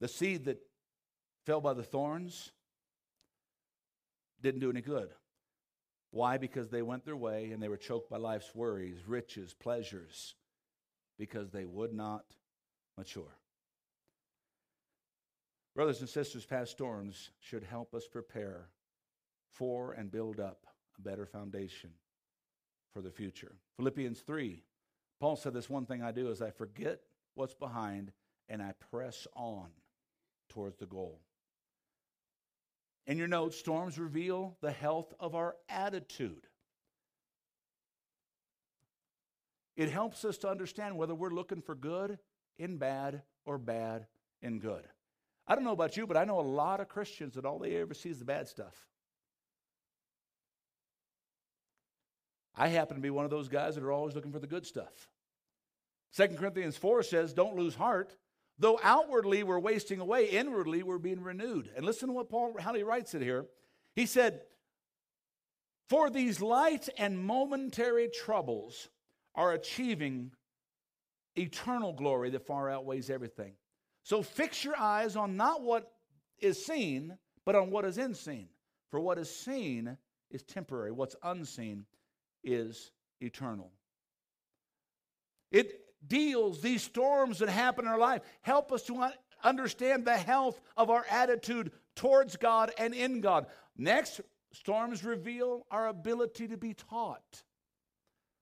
The 0.00 0.08
seed 0.08 0.44
that 0.44 0.58
fell 1.46 1.60
by 1.60 1.72
the 1.72 1.82
thorns 1.82 2.50
didn't 4.42 4.60
do 4.60 4.70
any 4.70 4.82
good. 4.82 5.08
Why? 6.10 6.38
Because 6.38 6.68
they 6.68 6.82
went 6.82 7.04
their 7.04 7.16
way 7.16 7.52
and 7.52 7.62
they 7.62 7.68
were 7.68 7.76
choked 7.76 8.10
by 8.10 8.18
life's 8.18 8.54
worries, 8.54 8.98
riches, 9.06 9.54
pleasures, 9.54 10.34
because 11.18 11.50
they 11.50 11.64
would 11.64 11.94
not 11.94 12.24
mature. 12.98 13.36
Brothers 15.74 16.00
and 16.00 16.08
sisters, 16.08 16.46
past 16.46 16.70
storms 16.70 17.30
should 17.40 17.64
help 17.64 17.94
us 17.94 18.06
prepare 18.06 18.68
for 19.50 19.92
and 19.92 20.10
build 20.10 20.38
up 20.38 20.66
a 20.98 21.02
better 21.02 21.26
foundation 21.26 21.90
for 22.92 23.02
the 23.02 23.10
future. 23.10 23.56
Philippians 23.76 24.20
3, 24.20 24.62
Paul 25.18 25.34
said, 25.34 25.52
This 25.52 25.68
one 25.68 25.84
thing 25.84 26.02
I 26.02 26.12
do 26.12 26.30
is 26.30 26.40
I 26.40 26.50
forget 26.50 27.00
what's 27.34 27.54
behind 27.54 28.12
and 28.48 28.62
I 28.62 28.74
press 28.90 29.26
on 29.34 29.68
towards 30.48 30.76
the 30.76 30.86
goal. 30.86 31.20
In 33.06 33.18
your 33.18 33.28
notes, 33.28 33.58
storms 33.58 33.98
reveal 33.98 34.56
the 34.60 34.70
health 34.70 35.12
of 35.18 35.34
our 35.34 35.56
attitude. 35.68 36.46
It 39.76 39.90
helps 39.90 40.24
us 40.24 40.38
to 40.38 40.48
understand 40.48 40.96
whether 40.96 41.14
we're 41.14 41.30
looking 41.30 41.60
for 41.60 41.74
good 41.74 42.18
in 42.58 42.76
bad 42.76 43.22
or 43.44 43.58
bad 43.58 44.06
in 44.40 44.60
good. 44.60 44.84
I 45.46 45.54
don't 45.54 45.64
know 45.64 45.72
about 45.72 45.96
you, 45.96 46.06
but 46.06 46.16
I 46.16 46.24
know 46.24 46.40
a 46.40 46.42
lot 46.42 46.80
of 46.80 46.88
Christians 46.88 47.34
that 47.34 47.44
all 47.44 47.58
they 47.58 47.76
ever 47.76 47.94
see 47.94 48.08
is 48.08 48.18
the 48.18 48.24
bad 48.24 48.48
stuff. 48.48 48.74
I 52.56 52.68
happen 52.68 52.96
to 52.96 53.02
be 53.02 53.10
one 53.10 53.24
of 53.24 53.30
those 53.30 53.48
guys 53.48 53.74
that 53.74 53.84
are 53.84 53.92
always 53.92 54.14
looking 54.14 54.32
for 54.32 54.38
the 54.38 54.46
good 54.46 54.64
stuff. 54.66 55.08
2 56.16 56.28
Corinthians 56.28 56.76
4 56.76 57.02
says, 57.02 57.32
Don't 57.32 57.56
lose 57.56 57.74
heart. 57.74 58.16
Though 58.58 58.78
outwardly 58.82 59.42
we're 59.42 59.58
wasting 59.58 59.98
away, 59.98 60.26
inwardly 60.26 60.84
we're 60.84 60.98
being 60.98 61.20
renewed. 61.20 61.70
And 61.76 61.84
listen 61.84 62.08
to 62.08 62.14
what 62.14 62.30
Paul, 62.30 62.54
how 62.60 62.72
he 62.74 62.84
writes 62.84 63.14
it 63.14 63.22
here. 63.22 63.46
He 63.96 64.06
said, 64.06 64.42
For 65.88 66.08
these 66.08 66.40
light 66.40 66.88
and 66.96 67.18
momentary 67.18 68.08
troubles 68.08 68.88
are 69.34 69.52
achieving 69.52 70.30
eternal 71.36 71.92
glory 71.92 72.30
that 72.30 72.46
far 72.46 72.70
outweighs 72.70 73.10
everything. 73.10 73.54
So 74.04 74.22
fix 74.22 74.62
your 74.62 74.76
eyes 74.78 75.16
on 75.16 75.36
not 75.36 75.62
what 75.62 75.90
is 76.38 76.64
seen, 76.64 77.16
but 77.44 77.56
on 77.56 77.70
what 77.70 77.84
is 77.84 77.98
unseen. 77.98 78.48
For 78.90 79.00
what 79.00 79.18
is 79.18 79.34
seen 79.34 79.96
is 80.30 80.42
temporary, 80.42 80.92
what's 80.92 81.16
unseen 81.22 81.86
is 82.44 82.92
eternal. 83.20 83.72
It 85.50 85.80
deals, 86.06 86.60
these 86.60 86.82
storms 86.82 87.38
that 87.38 87.48
happen 87.48 87.86
in 87.86 87.90
our 87.90 87.98
life, 87.98 88.22
help 88.42 88.72
us 88.72 88.82
to 88.84 89.10
understand 89.42 90.04
the 90.04 90.16
health 90.16 90.60
of 90.76 90.90
our 90.90 91.06
attitude 91.10 91.72
towards 91.96 92.36
God 92.36 92.72
and 92.78 92.94
in 92.94 93.20
God. 93.20 93.46
Next, 93.76 94.20
storms 94.52 95.02
reveal 95.02 95.66
our 95.70 95.88
ability 95.88 96.48
to 96.48 96.56
be 96.58 96.74
taught, 96.74 97.42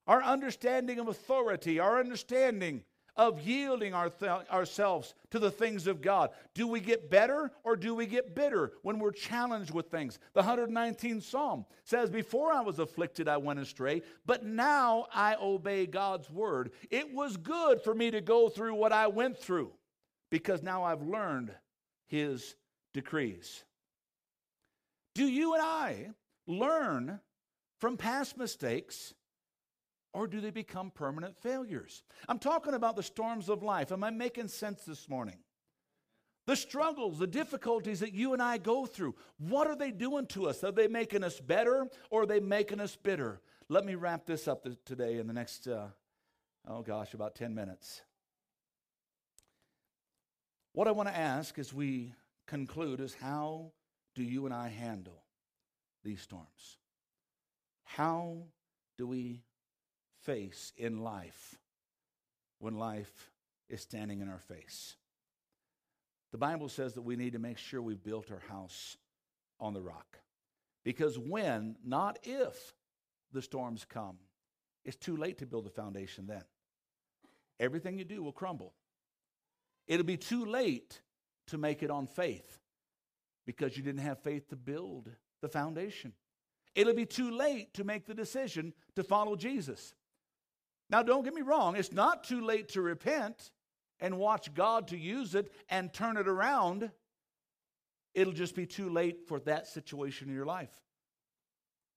our 0.06 0.22
understanding 0.22 0.98
of 0.98 1.08
authority, 1.08 1.78
our 1.78 2.00
understanding 2.00 2.82
of 3.16 3.46
yielding 3.46 3.94
our 3.94 4.08
th- 4.08 4.30
ourselves 4.50 5.14
to 5.30 5.38
the 5.38 5.50
things 5.50 5.86
of 5.86 6.00
God. 6.00 6.30
Do 6.54 6.66
we 6.66 6.80
get 6.80 7.10
better 7.10 7.50
or 7.64 7.76
do 7.76 7.94
we 7.94 8.06
get 8.06 8.34
bitter 8.34 8.72
when 8.82 8.98
we're 8.98 9.12
challenged 9.12 9.72
with 9.72 9.90
things? 9.90 10.18
The 10.34 10.42
119th 10.42 11.22
Psalm 11.22 11.66
says, 11.84 12.10
Before 12.10 12.52
I 12.52 12.60
was 12.60 12.78
afflicted, 12.78 13.28
I 13.28 13.36
went 13.36 13.58
astray, 13.58 14.02
but 14.24 14.44
now 14.44 15.06
I 15.12 15.36
obey 15.40 15.86
God's 15.86 16.30
word. 16.30 16.72
It 16.90 17.12
was 17.12 17.36
good 17.36 17.82
for 17.82 17.94
me 17.94 18.10
to 18.10 18.20
go 18.20 18.48
through 18.48 18.74
what 18.74 18.92
I 18.92 19.08
went 19.08 19.38
through 19.38 19.72
because 20.30 20.62
now 20.62 20.84
I've 20.84 21.02
learned 21.02 21.52
his 22.06 22.54
decrees. 22.94 23.64
Do 25.14 25.26
you 25.26 25.54
and 25.54 25.62
I 25.62 26.10
learn 26.46 27.20
from 27.78 27.96
past 27.96 28.38
mistakes 28.38 29.12
or 30.12 30.26
do 30.26 30.40
they 30.40 30.50
become 30.50 30.90
permanent 30.90 31.36
failures? 31.36 32.02
I'm 32.28 32.38
talking 32.38 32.74
about 32.74 32.96
the 32.96 33.02
storms 33.02 33.48
of 33.48 33.62
life. 33.62 33.92
Am 33.92 34.04
I 34.04 34.10
making 34.10 34.48
sense 34.48 34.84
this 34.84 35.08
morning? 35.08 35.38
The 36.46 36.56
struggles, 36.56 37.18
the 37.18 37.26
difficulties 37.26 38.00
that 38.00 38.12
you 38.12 38.32
and 38.32 38.42
I 38.42 38.58
go 38.58 38.84
through, 38.84 39.14
what 39.38 39.68
are 39.68 39.76
they 39.76 39.92
doing 39.92 40.26
to 40.28 40.48
us? 40.48 40.64
Are 40.64 40.72
they 40.72 40.88
making 40.88 41.22
us 41.22 41.38
better 41.38 41.86
or 42.10 42.22
are 42.22 42.26
they 42.26 42.40
making 42.40 42.80
us 42.80 42.96
bitter? 42.96 43.40
Let 43.68 43.84
me 43.84 43.94
wrap 43.94 44.26
this 44.26 44.48
up 44.48 44.66
today 44.84 45.18
in 45.18 45.28
the 45.28 45.32
next, 45.32 45.68
uh, 45.68 45.86
oh 46.66 46.82
gosh, 46.82 47.14
about 47.14 47.36
10 47.36 47.54
minutes. 47.54 48.02
What 50.72 50.88
I 50.88 50.90
want 50.90 51.08
to 51.08 51.16
ask 51.16 51.58
as 51.58 51.72
we 51.72 52.12
conclude 52.46 53.00
is 53.00 53.14
how 53.14 53.72
do 54.14 54.24
you 54.24 54.46
and 54.46 54.54
I 54.54 54.68
handle 54.68 55.22
these 56.02 56.20
storms? 56.20 56.78
How 57.84 58.42
do 58.98 59.06
we 59.06 59.42
face 60.24 60.72
in 60.76 61.02
life 61.02 61.58
when 62.58 62.78
life 62.78 63.30
is 63.68 63.80
standing 63.80 64.20
in 64.20 64.28
our 64.28 64.38
face. 64.38 64.96
The 66.30 66.38
Bible 66.38 66.68
says 66.68 66.94
that 66.94 67.02
we 67.02 67.16
need 67.16 67.32
to 67.34 67.38
make 67.38 67.58
sure 67.58 67.82
we've 67.82 68.02
built 68.02 68.30
our 68.30 68.42
house 68.48 68.96
on 69.60 69.74
the 69.74 69.82
rock. 69.82 70.18
Because 70.84 71.18
when, 71.18 71.76
not 71.84 72.18
if, 72.22 72.74
the 73.32 73.42
storms 73.42 73.86
come, 73.88 74.18
it's 74.84 74.96
too 74.96 75.16
late 75.16 75.38
to 75.38 75.46
build 75.46 75.66
a 75.66 75.70
foundation 75.70 76.26
then. 76.26 76.42
Everything 77.60 77.98
you 77.98 78.04
do 78.04 78.22
will 78.22 78.32
crumble. 78.32 78.72
It'll 79.86 80.06
be 80.06 80.16
too 80.16 80.44
late 80.44 81.00
to 81.48 81.58
make 81.58 81.82
it 81.82 81.90
on 81.90 82.06
faith 82.06 82.58
because 83.46 83.76
you 83.76 83.82
didn't 83.82 84.00
have 84.02 84.22
faith 84.22 84.48
to 84.48 84.56
build 84.56 85.10
the 85.40 85.48
foundation. 85.48 86.12
It'll 86.74 86.94
be 86.94 87.06
too 87.06 87.30
late 87.30 87.74
to 87.74 87.84
make 87.84 88.06
the 88.06 88.14
decision 88.14 88.72
to 88.96 89.04
follow 89.04 89.36
Jesus 89.36 89.94
now, 90.92 91.02
don't 91.02 91.24
get 91.24 91.32
me 91.32 91.40
wrong, 91.40 91.74
it's 91.74 91.90
not 91.90 92.22
too 92.22 92.44
late 92.44 92.68
to 92.70 92.82
repent 92.82 93.50
and 93.98 94.18
watch 94.18 94.52
God 94.52 94.88
to 94.88 94.98
use 94.98 95.34
it 95.34 95.50
and 95.70 95.90
turn 95.90 96.18
it 96.18 96.28
around. 96.28 96.90
It'll 98.14 98.34
just 98.34 98.54
be 98.54 98.66
too 98.66 98.90
late 98.90 99.26
for 99.26 99.40
that 99.40 99.66
situation 99.66 100.28
in 100.28 100.34
your 100.34 100.44
life. 100.44 100.74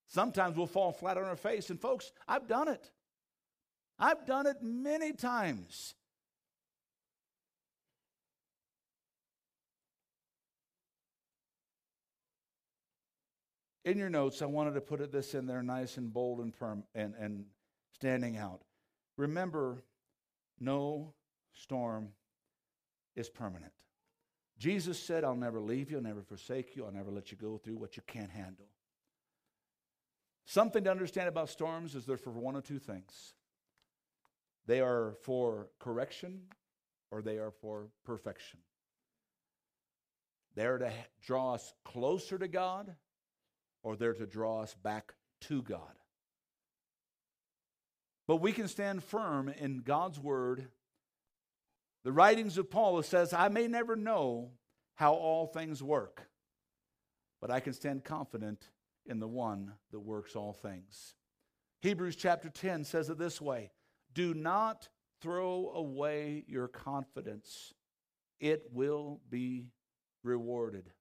Sometimes 0.08 0.56
we'll 0.56 0.66
fall 0.66 0.94
flat 0.94 1.18
on 1.18 1.26
our 1.26 1.36
face, 1.36 1.70
and 1.70 1.82
folks, 1.82 2.14
I've 2.26 2.48
done 2.48 2.70
it. 2.70 2.90
I've 4.00 4.26
done 4.26 4.48
it 4.48 4.58
many 4.62 5.12
times. 5.12 5.94
In 13.84 13.98
your 13.98 14.10
notes, 14.10 14.42
I 14.42 14.46
wanted 14.46 14.76
to 14.76 14.82
put 14.82 15.12
this 15.12 15.34
in 15.34 15.48
there 15.48 15.62
nice 15.62 15.98
and 15.98 16.14
bold 16.14 16.40
and, 16.40 16.58
perm- 16.58 16.86
and, 16.96 17.14
and 17.20 17.46
standing 17.94 18.38
out. 18.38 18.65
Remember, 19.18 19.84
no 20.60 21.14
storm 21.54 22.10
is 23.16 23.30
permanent. 23.30 23.72
Jesus 24.58 25.00
said, 25.00 25.24
I'll 25.24 25.36
never 25.36 25.60
leave 25.60 25.92
you, 25.92 25.98
I'll 25.98 26.04
never 26.04 26.22
forsake 26.22 26.76
you, 26.76 26.86
I'll 26.86 26.92
never 26.92 27.12
let 27.12 27.32
you 27.32 27.38
go 27.38 27.58
through 27.58 27.78
what 27.78 27.98
you 27.98 28.04
can't 28.08 28.32
handle. 28.32 28.68
Something 30.46 30.84
to 30.84 30.92
understand 30.92 31.28
about 31.28 31.50
storms 31.50 31.96
is 31.96 32.06
they're 32.06 32.18
for 32.18 32.32
one 32.32 32.56
of 32.56 32.64
two 32.64 32.80
things 32.80 33.34
they 34.68 34.82
are 34.82 35.14
for 35.22 35.70
correction 35.80 36.42
or 37.12 37.22
they 37.22 37.38
are 37.38 37.52
for 37.52 37.88
perfection. 38.04 38.60
They're 40.56 40.80
to 40.80 40.92
draw 41.22 41.54
us 41.54 41.74
closer 41.84 42.38
to 42.40 42.48
God 42.48 42.96
or 43.84 43.96
they're 43.96 44.14
to 44.14 44.26
draw 44.26 44.62
us 44.62 44.74
back 44.74 45.14
to 45.42 45.62
God. 45.62 45.94
But 48.28 48.38
we 48.38 48.52
can 48.52 48.68
stand 48.68 49.04
firm 49.04 49.50
in 49.50 49.80
God's 49.80 50.20
word. 50.20 50.68
The 52.04 52.12
writings 52.12 52.58
of 52.58 52.70
Paul 52.70 53.02
says, 53.04 53.34
I 53.34 53.50
may 53.50 53.68
never 53.68 53.96
know 53.96 54.52
how 54.96 55.14
all 55.14 55.48
things 55.48 55.84
work, 55.84 56.28
but 57.42 57.52
I 57.52 57.60
can 57.60 57.74
stand 57.74 58.04
confident 58.04 58.70
in 59.06 59.20
the 59.20 59.28
one 59.28 59.74
that 59.92 60.00
works 60.00 60.36
all 60.36 60.54
things. 60.54 61.16
Hebrews 61.82 62.16
chapter 62.16 62.50
10 62.50 62.84
says 62.84 63.10
it 63.10 63.18
this 63.18 63.40
way 63.40 63.72
Do 64.14 64.34
not 64.34 64.90
throw 65.22 65.72
away 65.74 66.44
your 66.48 66.68
confidence, 66.68 67.74
it 68.40 68.64
will 68.72 69.22
be 69.30 69.68
rewarded. 70.24 70.92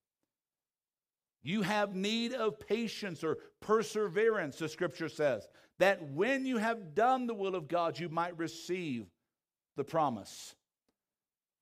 You 1.45 1.61
have 1.63 1.95
need 1.95 2.33
of 2.33 2.59
patience 2.59 3.23
or 3.23 3.39
perseverance, 3.61 4.59
the 4.59 4.69
scripture 4.69 5.11
says 5.11 5.47
that 5.79 6.03
when 6.11 6.47
you 6.47 6.57
have 6.57 6.95
done 6.95 7.27
the 7.27 7.35
will 7.35 7.55
of 7.55 7.69
God, 7.69 7.99
you 7.99 8.09
might 8.09 8.39
receive 8.39 9.07
the 9.77 9.85
promise. 9.85 10.55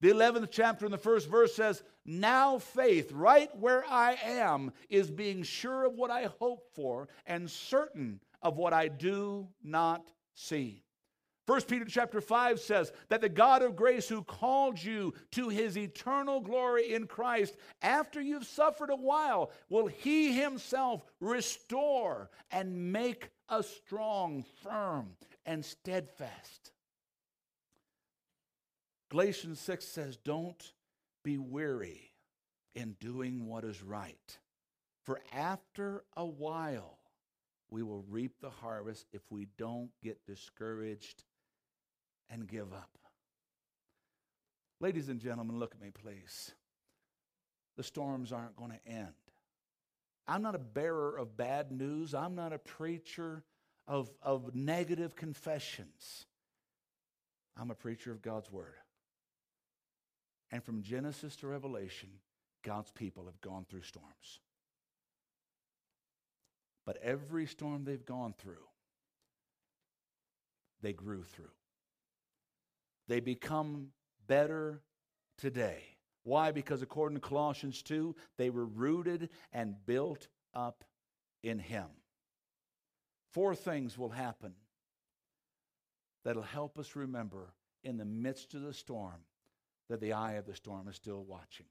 The 0.01 0.11
11th 0.11 0.49
chapter 0.51 0.87
in 0.87 0.93
the 0.93 0.99
first 0.99 1.29
verse 1.29 1.55
says, 1.55 1.83
Now 2.05 2.59
faith, 2.59 3.11
right 3.13 3.51
where 3.57 3.85
I 3.89 4.17
am, 4.25 4.73
is 4.89 5.11
being 5.11 5.43
sure 5.43 5.85
of 5.85 5.95
what 5.95 6.11
I 6.11 6.29
hope 6.39 6.69
for 6.75 7.09
and 7.27 7.51
certain 7.51 8.21
of 8.41 8.57
what 8.57 8.73
I 8.73 8.89
do 8.89 9.49
not 9.65 10.09
see. 10.35 10.85
1 11.47 11.63
Peter 11.63 11.85
chapter 11.85 12.21
5 12.21 12.61
says 12.61 12.93
that 13.09 13.21
the 13.21 13.29
God 13.29 13.63
of 13.63 13.75
grace 13.75 14.09
who 14.09 14.23
called 14.23 14.83
you 14.83 15.13
to 15.33 15.49
his 15.49 15.77
eternal 15.77 16.41
glory 16.41 16.95
in 16.95 17.07
Christ, 17.09 17.57
after 17.83 18.21
you've 18.21 18.47
suffered 18.47 18.91
a 18.91 18.97
while, 18.97 19.51
will 19.69 19.89
he 19.89 20.33
himself 20.41 21.05
restore 21.19 22.31
and 22.53 22.93
make 22.93 23.31
us 23.49 23.69
strong, 23.69 24.45
firm, 24.63 25.17
and 25.45 25.65
steadfast. 25.65 26.71
Galatians 29.11 29.59
6 29.61 29.85
says, 29.85 30.17
Don't 30.17 30.73
be 31.25 31.39
weary 31.39 32.13
in 32.77 32.97
doing 33.01 33.47
what 33.47 33.65
is 33.65 33.83
right, 33.83 34.39
for 35.05 35.21
after 35.33 36.05
a 36.17 36.25
while 36.25 36.99
we 37.69 37.83
will 37.83 38.05
reap 38.09 38.41
the 38.41 38.49
harvest 38.49 39.07
if 39.13 39.23
we 39.29 39.49
don't 39.59 39.91
get 40.03 40.25
discouraged 40.27 41.25
and 42.33 42.49
give 42.49 42.73
up. 42.73 42.99
Ladies 44.81 45.09
and 45.09 45.21
gentlemen, 45.21 45.59
look 45.59 45.75
at 45.75 45.81
me, 45.81 45.91
please. 45.91 46.53
The 47.77 47.83
storms 47.83 48.33
aren't 48.33 48.57
going 48.57 48.73
to 48.73 48.91
end. 48.91 49.13
I'm 50.27 50.43
not 50.43 50.55
a 50.55 50.59
bearer 50.59 51.17
of 51.17 51.37
bad 51.37 51.71
news. 51.71 52.15
I'm 52.15 52.35
not 52.35 52.53
a 52.53 52.59
preacher 52.59 53.45
of, 53.87 54.11
of 54.23 54.55
negative 54.55 55.15
confessions. 55.15 56.27
I'm 57.57 57.71
a 57.71 57.75
preacher 57.75 58.11
of 58.11 58.23
God's 58.23 58.51
Word. 58.51 58.75
And 60.51 60.63
from 60.65 60.83
Genesis 60.83 61.37
to 61.37 61.47
Revelation, 61.47 62.09
God's 62.63 62.91
people 62.91 63.27
have 63.27 63.41
gone 63.41 63.67
through 63.69 63.83
storms. 63.83 64.41
But 66.85 66.99
every 67.03 67.47
storm 67.47 67.85
they've 67.85 68.05
gone 68.05 68.35
through, 68.39 68.67
they 70.83 70.93
grew 70.93 71.23
through. 71.23 71.51
They 73.09 73.21
become 73.21 73.89
better 74.27 74.83
today. 75.39 75.83
Why? 76.25 76.53
Because 76.53 76.83
according 76.83 77.19
to 77.19 77.27
Colossians 77.27 77.83
2, 77.83 78.15
they 78.39 78.51
were 78.51 78.65
rooted 78.65 79.29
and 79.53 79.75
built 79.87 80.29
up 80.55 80.85
in 81.43 81.59
Him. 81.59 81.87
Four 83.33 83.55
things 83.55 83.99
will 83.99 84.11
happen 84.11 84.55
that'll 86.25 86.43
help 86.43 86.79
us 86.79 86.95
remember 86.95 87.55
in 87.83 87.97
the 87.97 88.05
midst 88.05 88.55
of 88.55 88.63
the 88.63 88.73
storm 88.73 89.25
that 89.89 90.01
the 90.01 90.13
eye 90.13 90.35
of 90.35 90.47
the 90.47 90.55
storm 90.55 90.87
is 90.89 90.97
still 90.97 91.25
watching. 91.25 91.67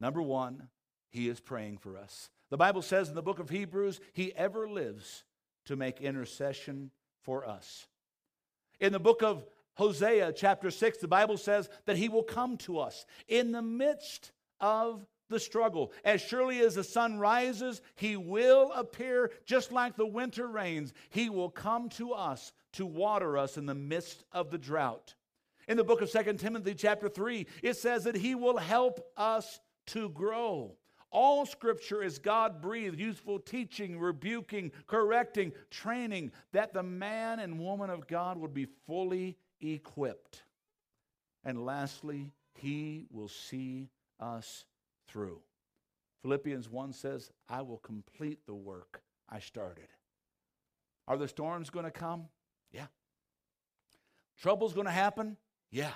Number 0.00 0.22
one, 0.22 0.68
He 1.10 1.28
is 1.28 1.40
praying 1.40 1.78
for 1.78 1.96
us. 1.96 2.30
The 2.50 2.56
Bible 2.56 2.82
says 2.82 3.08
in 3.08 3.14
the 3.14 3.22
book 3.22 3.40
of 3.40 3.50
Hebrews, 3.50 4.00
He 4.12 4.34
ever 4.34 4.68
lives 4.68 5.24
to 5.66 5.76
make 5.76 6.00
intercession 6.00 6.90
for 7.22 7.46
us. 7.46 7.86
In 8.80 8.92
the 8.92 9.00
book 9.00 9.22
of 9.22 9.44
Hosea, 9.78 10.32
chapter 10.32 10.72
6, 10.72 10.98
the 10.98 11.06
Bible 11.06 11.36
says 11.36 11.70
that 11.86 11.96
He 11.96 12.08
will 12.08 12.24
come 12.24 12.56
to 12.58 12.80
us 12.80 13.06
in 13.28 13.52
the 13.52 13.62
midst 13.62 14.32
of 14.60 15.06
the 15.30 15.38
struggle. 15.38 15.92
As 16.04 16.20
surely 16.20 16.58
as 16.58 16.74
the 16.74 16.82
sun 16.82 17.20
rises, 17.20 17.80
He 17.94 18.16
will 18.16 18.72
appear 18.72 19.30
just 19.46 19.70
like 19.70 19.96
the 19.96 20.04
winter 20.04 20.48
rains. 20.48 20.92
He 21.10 21.30
will 21.30 21.48
come 21.48 21.88
to 21.90 22.12
us 22.12 22.52
to 22.72 22.86
water 22.86 23.38
us 23.38 23.56
in 23.56 23.66
the 23.66 23.74
midst 23.74 24.24
of 24.32 24.50
the 24.50 24.58
drought. 24.58 25.14
In 25.68 25.76
the 25.76 25.84
book 25.84 26.02
of 26.02 26.10
Second 26.10 26.40
Timothy, 26.40 26.74
chapter 26.74 27.08
3, 27.08 27.46
it 27.62 27.76
says 27.76 28.02
that 28.02 28.16
He 28.16 28.34
will 28.34 28.56
help 28.56 29.00
us 29.16 29.60
to 29.88 30.08
grow. 30.08 30.74
All 31.12 31.46
scripture 31.46 32.02
is 32.02 32.18
God 32.18 32.60
breathed, 32.60 32.98
useful 32.98 33.38
teaching, 33.38 34.00
rebuking, 34.00 34.72
correcting, 34.88 35.52
training, 35.70 36.32
that 36.52 36.74
the 36.74 36.82
man 36.82 37.38
and 37.38 37.60
woman 37.60 37.90
of 37.90 38.08
God 38.08 38.38
would 38.38 38.52
be 38.52 38.66
fully 38.86 39.36
equipped. 39.60 40.42
And 41.44 41.64
lastly, 41.64 42.32
he 42.54 43.06
will 43.10 43.28
see 43.28 43.88
us 44.20 44.64
through. 45.08 45.40
Philippians 46.22 46.68
1 46.68 46.92
says, 46.92 47.30
I 47.48 47.62
will 47.62 47.78
complete 47.78 48.40
the 48.46 48.54
work 48.54 49.02
I 49.28 49.38
started. 49.38 49.88
Are 51.06 51.16
the 51.16 51.28
storms 51.28 51.70
going 51.70 51.84
to 51.84 51.90
come? 51.90 52.26
Yeah. 52.72 52.86
Trouble's 54.40 54.74
going 54.74 54.86
to 54.86 54.92
happen? 54.92 55.36
Yeah. 55.70 55.92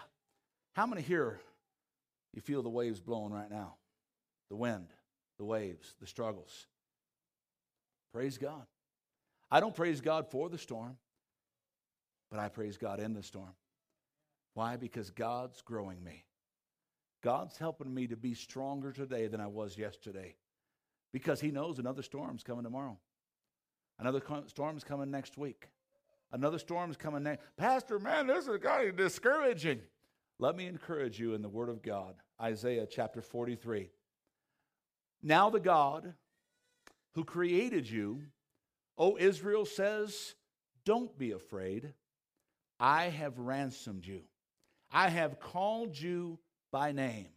How 0.74 0.86
many 0.86 1.02
here 1.02 1.40
you 2.32 2.40
feel 2.40 2.62
the 2.62 2.70
waves 2.70 3.00
blowing 3.00 3.32
right 3.32 3.50
now? 3.50 3.74
The 4.48 4.56
wind, 4.56 4.88
the 5.38 5.44
waves, 5.44 5.94
the 6.00 6.06
struggles. 6.06 6.66
Praise 8.12 8.38
God. 8.38 8.64
I 9.50 9.60
don't 9.60 9.74
praise 9.74 10.00
God 10.00 10.30
for 10.30 10.48
the 10.48 10.58
storm, 10.58 10.96
but 12.32 12.40
I 12.40 12.48
praise 12.48 12.78
God 12.78 12.98
in 12.98 13.12
the 13.12 13.22
storm. 13.22 13.52
Why? 14.54 14.76
Because 14.76 15.10
God's 15.10 15.60
growing 15.60 16.02
me. 16.02 16.24
God's 17.22 17.58
helping 17.58 17.92
me 17.92 18.06
to 18.06 18.16
be 18.16 18.32
stronger 18.32 18.90
today 18.90 19.26
than 19.26 19.40
I 19.40 19.46
was 19.46 19.76
yesterday 19.76 20.34
because 21.12 21.42
He 21.42 21.50
knows 21.50 21.78
another 21.78 22.02
storm's 22.02 22.42
coming 22.42 22.64
tomorrow. 22.64 22.98
Another 23.98 24.22
storm's 24.46 24.82
coming 24.82 25.10
next 25.10 25.36
week. 25.36 25.68
Another 26.32 26.58
storm's 26.58 26.96
coming 26.96 27.22
next. 27.22 27.42
Pastor, 27.58 27.98
man, 27.98 28.26
this 28.26 28.48
is 28.48 28.58
kind 28.62 28.88
of 28.88 28.96
discouraging. 28.96 29.80
Let 30.38 30.56
me 30.56 30.66
encourage 30.66 31.20
you 31.20 31.34
in 31.34 31.42
the 31.42 31.50
Word 31.50 31.68
of 31.68 31.82
God. 31.82 32.14
Isaiah 32.40 32.86
chapter 32.90 33.20
43. 33.20 33.90
Now 35.22 35.50
the 35.50 35.60
God 35.60 36.14
who 37.14 37.24
created 37.24 37.88
you, 37.88 38.22
O 38.96 39.18
Israel, 39.18 39.66
says, 39.66 40.34
Don't 40.86 41.16
be 41.18 41.32
afraid. 41.32 41.92
I 42.82 43.10
have 43.10 43.38
ransomed 43.38 44.04
you. 44.04 44.22
I 44.90 45.08
have 45.08 45.38
called 45.38 45.96
you 45.96 46.40
by 46.72 46.90
name. 46.90 47.28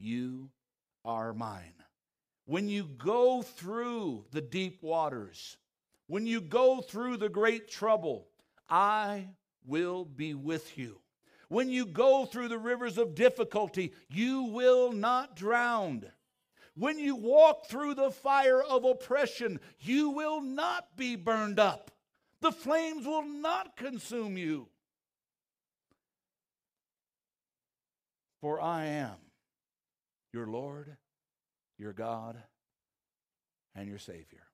You 0.00 0.50
are 1.04 1.32
mine. 1.32 1.74
When 2.46 2.68
you 2.68 2.88
go 2.98 3.40
through 3.40 4.24
the 4.32 4.40
deep 4.40 4.82
waters, 4.82 5.56
when 6.08 6.26
you 6.26 6.40
go 6.40 6.80
through 6.80 7.18
the 7.18 7.28
great 7.28 7.70
trouble, 7.70 8.26
I 8.68 9.28
will 9.64 10.04
be 10.04 10.34
with 10.34 10.76
you. 10.76 10.98
When 11.48 11.70
you 11.70 11.86
go 11.86 12.26
through 12.26 12.48
the 12.48 12.58
rivers 12.58 12.98
of 12.98 13.14
difficulty, 13.14 13.92
you 14.08 14.42
will 14.42 14.90
not 14.90 15.36
drown. 15.36 16.04
When 16.74 16.98
you 16.98 17.14
walk 17.14 17.68
through 17.68 17.94
the 17.94 18.10
fire 18.10 18.60
of 18.60 18.84
oppression, 18.84 19.60
you 19.78 20.10
will 20.10 20.40
not 20.40 20.96
be 20.96 21.14
burned 21.14 21.60
up. 21.60 21.92
The 22.40 22.50
flames 22.50 23.06
will 23.06 23.24
not 23.24 23.76
consume 23.76 24.36
you. 24.36 24.66
For 28.40 28.60
I 28.60 28.86
am 28.86 29.16
your 30.32 30.46
Lord, 30.46 30.96
your 31.78 31.92
God, 31.92 32.36
and 33.74 33.88
your 33.88 33.98
Savior. 33.98 34.44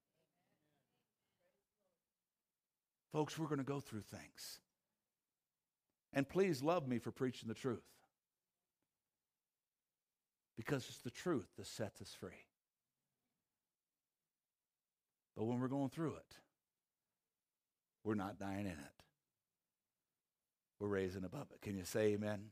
Folks, 3.12 3.38
we're 3.38 3.46
going 3.46 3.58
to 3.58 3.64
go 3.64 3.80
through 3.80 4.02
things. 4.02 4.58
And 6.12 6.28
please 6.28 6.62
love 6.62 6.88
me 6.88 6.98
for 6.98 7.10
preaching 7.10 7.48
the 7.48 7.54
truth. 7.54 7.84
Because 10.56 10.86
it's 10.88 10.98
the 10.98 11.10
truth 11.10 11.48
that 11.56 11.66
sets 11.66 12.00
us 12.00 12.14
free. 12.18 12.46
But 15.36 15.44
when 15.44 15.60
we're 15.60 15.68
going 15.68 15.90
through 15.90 16.14
it, 16.16 16.36
we're 18.04 18.14
not 18.14 18.38
dying 18.38 18.60
in 18.60 18.68
it. 18.68 19.02
We're 20.80 20.88
raising 20.88 21.24
above 21.24 21.48
it. 21.52 21.60
Can 21.60 21.76
you 21.76 21.84
say 21.84 22.14
amen? 22.14 22.50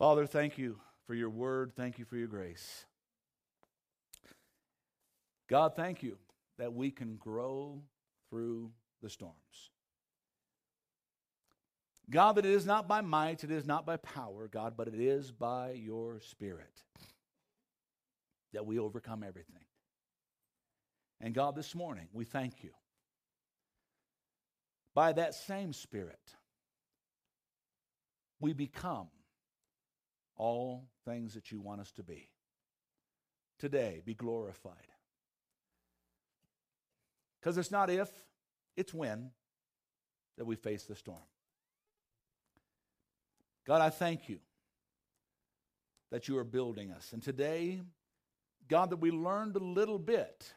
Father, 0.00 0.24
thank 0.24 0.56
you 0.56 0.78
for 1.06 1.14
your 1.14 1.28
word. 1.28 1.72
Thank 1.76 1.98
you 1.98 2.06
for 2.06 2.16
your 2.16 2.26
grace. 2.26 2.86
God, 5.46 5.76
thank 5.76 6.02
you 6.02 6.16
that 6.56 6.72
we 6.72 6.90
can 6.90 7.16
grow 7.16 7.82
through 8.30 8.70
the 9.02 9.10
storms. 9.10 9.34
God, 12.08 12.36
that 12.36 12.46
it 12.46 12.52
is 12.52 12.64
not 12.64 12.88
by 12.88 13.02
might, 13.02 13.44
it 13.44 13.50
is 13.50 13.66
not 13.66 13.84
by 13.84 13.98
power, 13.98 14.48
God, 14.48 14.72
but 14.74 14.88
it 14.88 14.98
is 14.98 15.32
by 15.32 15.72
your 15.72 16.18
Spirit 16.20 16.82
that 18.54 18.64
we 18.64 18.78
overcome 18.78 19.22
everything. 19.22 19.66
And 21.20 21.34
God, 21.34 21.54
this 21.54 21.74
morning, 21.74 22.08
we 22.14 22.24
thank 22.24 22.64
you. 22.64 22.70
By 24.94 25.12
that 25.12 25.34
same 25.34 25.74
Spirit, 25.74 26.36
we 28.40 28.54
become 28.54 29.08
all 30.40 30.88
things 31.04 31.34
that 31.34 31.52
you 31.52 31.60
want 31.60 31.82
us 31.82 31.92
to 31.92 32.02
be. 32.02 32.30
Today, 33.58 34.00
be 34.02 34.14
glorified. 34.14 34.74
Because 37.38 37.58
it's 37.58 37.70
not 37.70 37.90
if, 37.90 38.08
it's 38.74 38.94
when 38.94 39.32
that 40.38 40.46
we 40.46 40.56
face 40.56 40.84
the 40.84 40.94
storm. 40.94 41.20
God, 43.66 43.82
I 43.82 43.90
thank 43.90 44.30
you 44.30 44.38
that 46.10 46.26
you 46.26 46.38
are 46.38 46.44
building 46.44 46.90
us. 46.90 47.12
And 47.12 47.22
today, 47.22 47.82
God, 48.66 48.90
that 48.90 48.96
we 48.96 49.10
learned 49.10 49.56
a 49.56 49.62
little 49.62 49.98
bit 49.98 50.54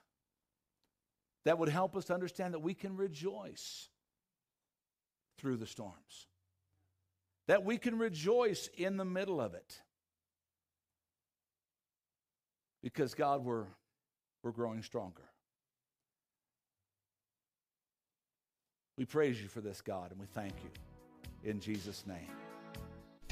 that 1.43 1.57
would 1.59 1.67
help 1.67 1.97
us 1.97 2.05
to 2.05 2.13
understand 2.13 2.53
that 2.53 2.59
we 2.59 2.73
can 2.73 2.95
rejoice 2.95 3.89
through 5.37 5.57
the 5.57 5.67
storms 5.67 6.27
that 7.47 7.63
we 7.63 7.77
can 7.77 7.97
rejoice 7.97 8.69
in 8.77 8.97
the 8.97 9.05
middle 9.05 9.41
of 9.41 9.53
it. 9.53 9.81
Because, 12.81 13.13
God, 13.13 13.43
we're, 13.43 13.65
we're 14.43 14.51
growing 14.51 14.83
stronger. 14.83 15.23
We 18.97 19.05
praise 19.05 19.41
you 19.41 19.47
for 19.47 19.61
this, 19.61 19.81
God, 19.81 20.11
and 20.11 20.19
we 20.19 20.27
thank 20.27 20.53
you. 20.63 21.49
In 21.49 21.59
Jesus' 21.59 22.03
name. 22.05 22.42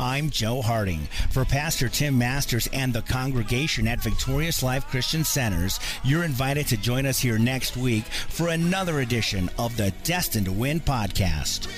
I'm 0.00 0.30
Joe 0.30 0.62
Harding. 0.62 1.00
For 1.30 1.44
Pastor 1.44 1.90
Tim 1.90 2.16
Masters 2.16 2.66
and 2.72 2.90
the 2.90 3.02
congregation 3.02 3.86
at 3.86 4.02
Victorious 4.02 4.62
Life 4.62 4.86
Christian 4.86 5.24
Centers, 5.24 5.78
you're 6.02 6.24
invited 6.24 6.66
to 6.68 6.78
join 6.78 7.04
us 7.04 7.18
here 7.18 7.38
next 7.38 7.76
week 7.76 8.04
for 8.04 8.48
another 8.48 9.00
edition 9.00 9.50
of 9.58 9.76
the 9.76 9.90
Destined 10.02 10.46
to 10.46 10.52
Win 10.52 10.80
podcast. 10.80 11.68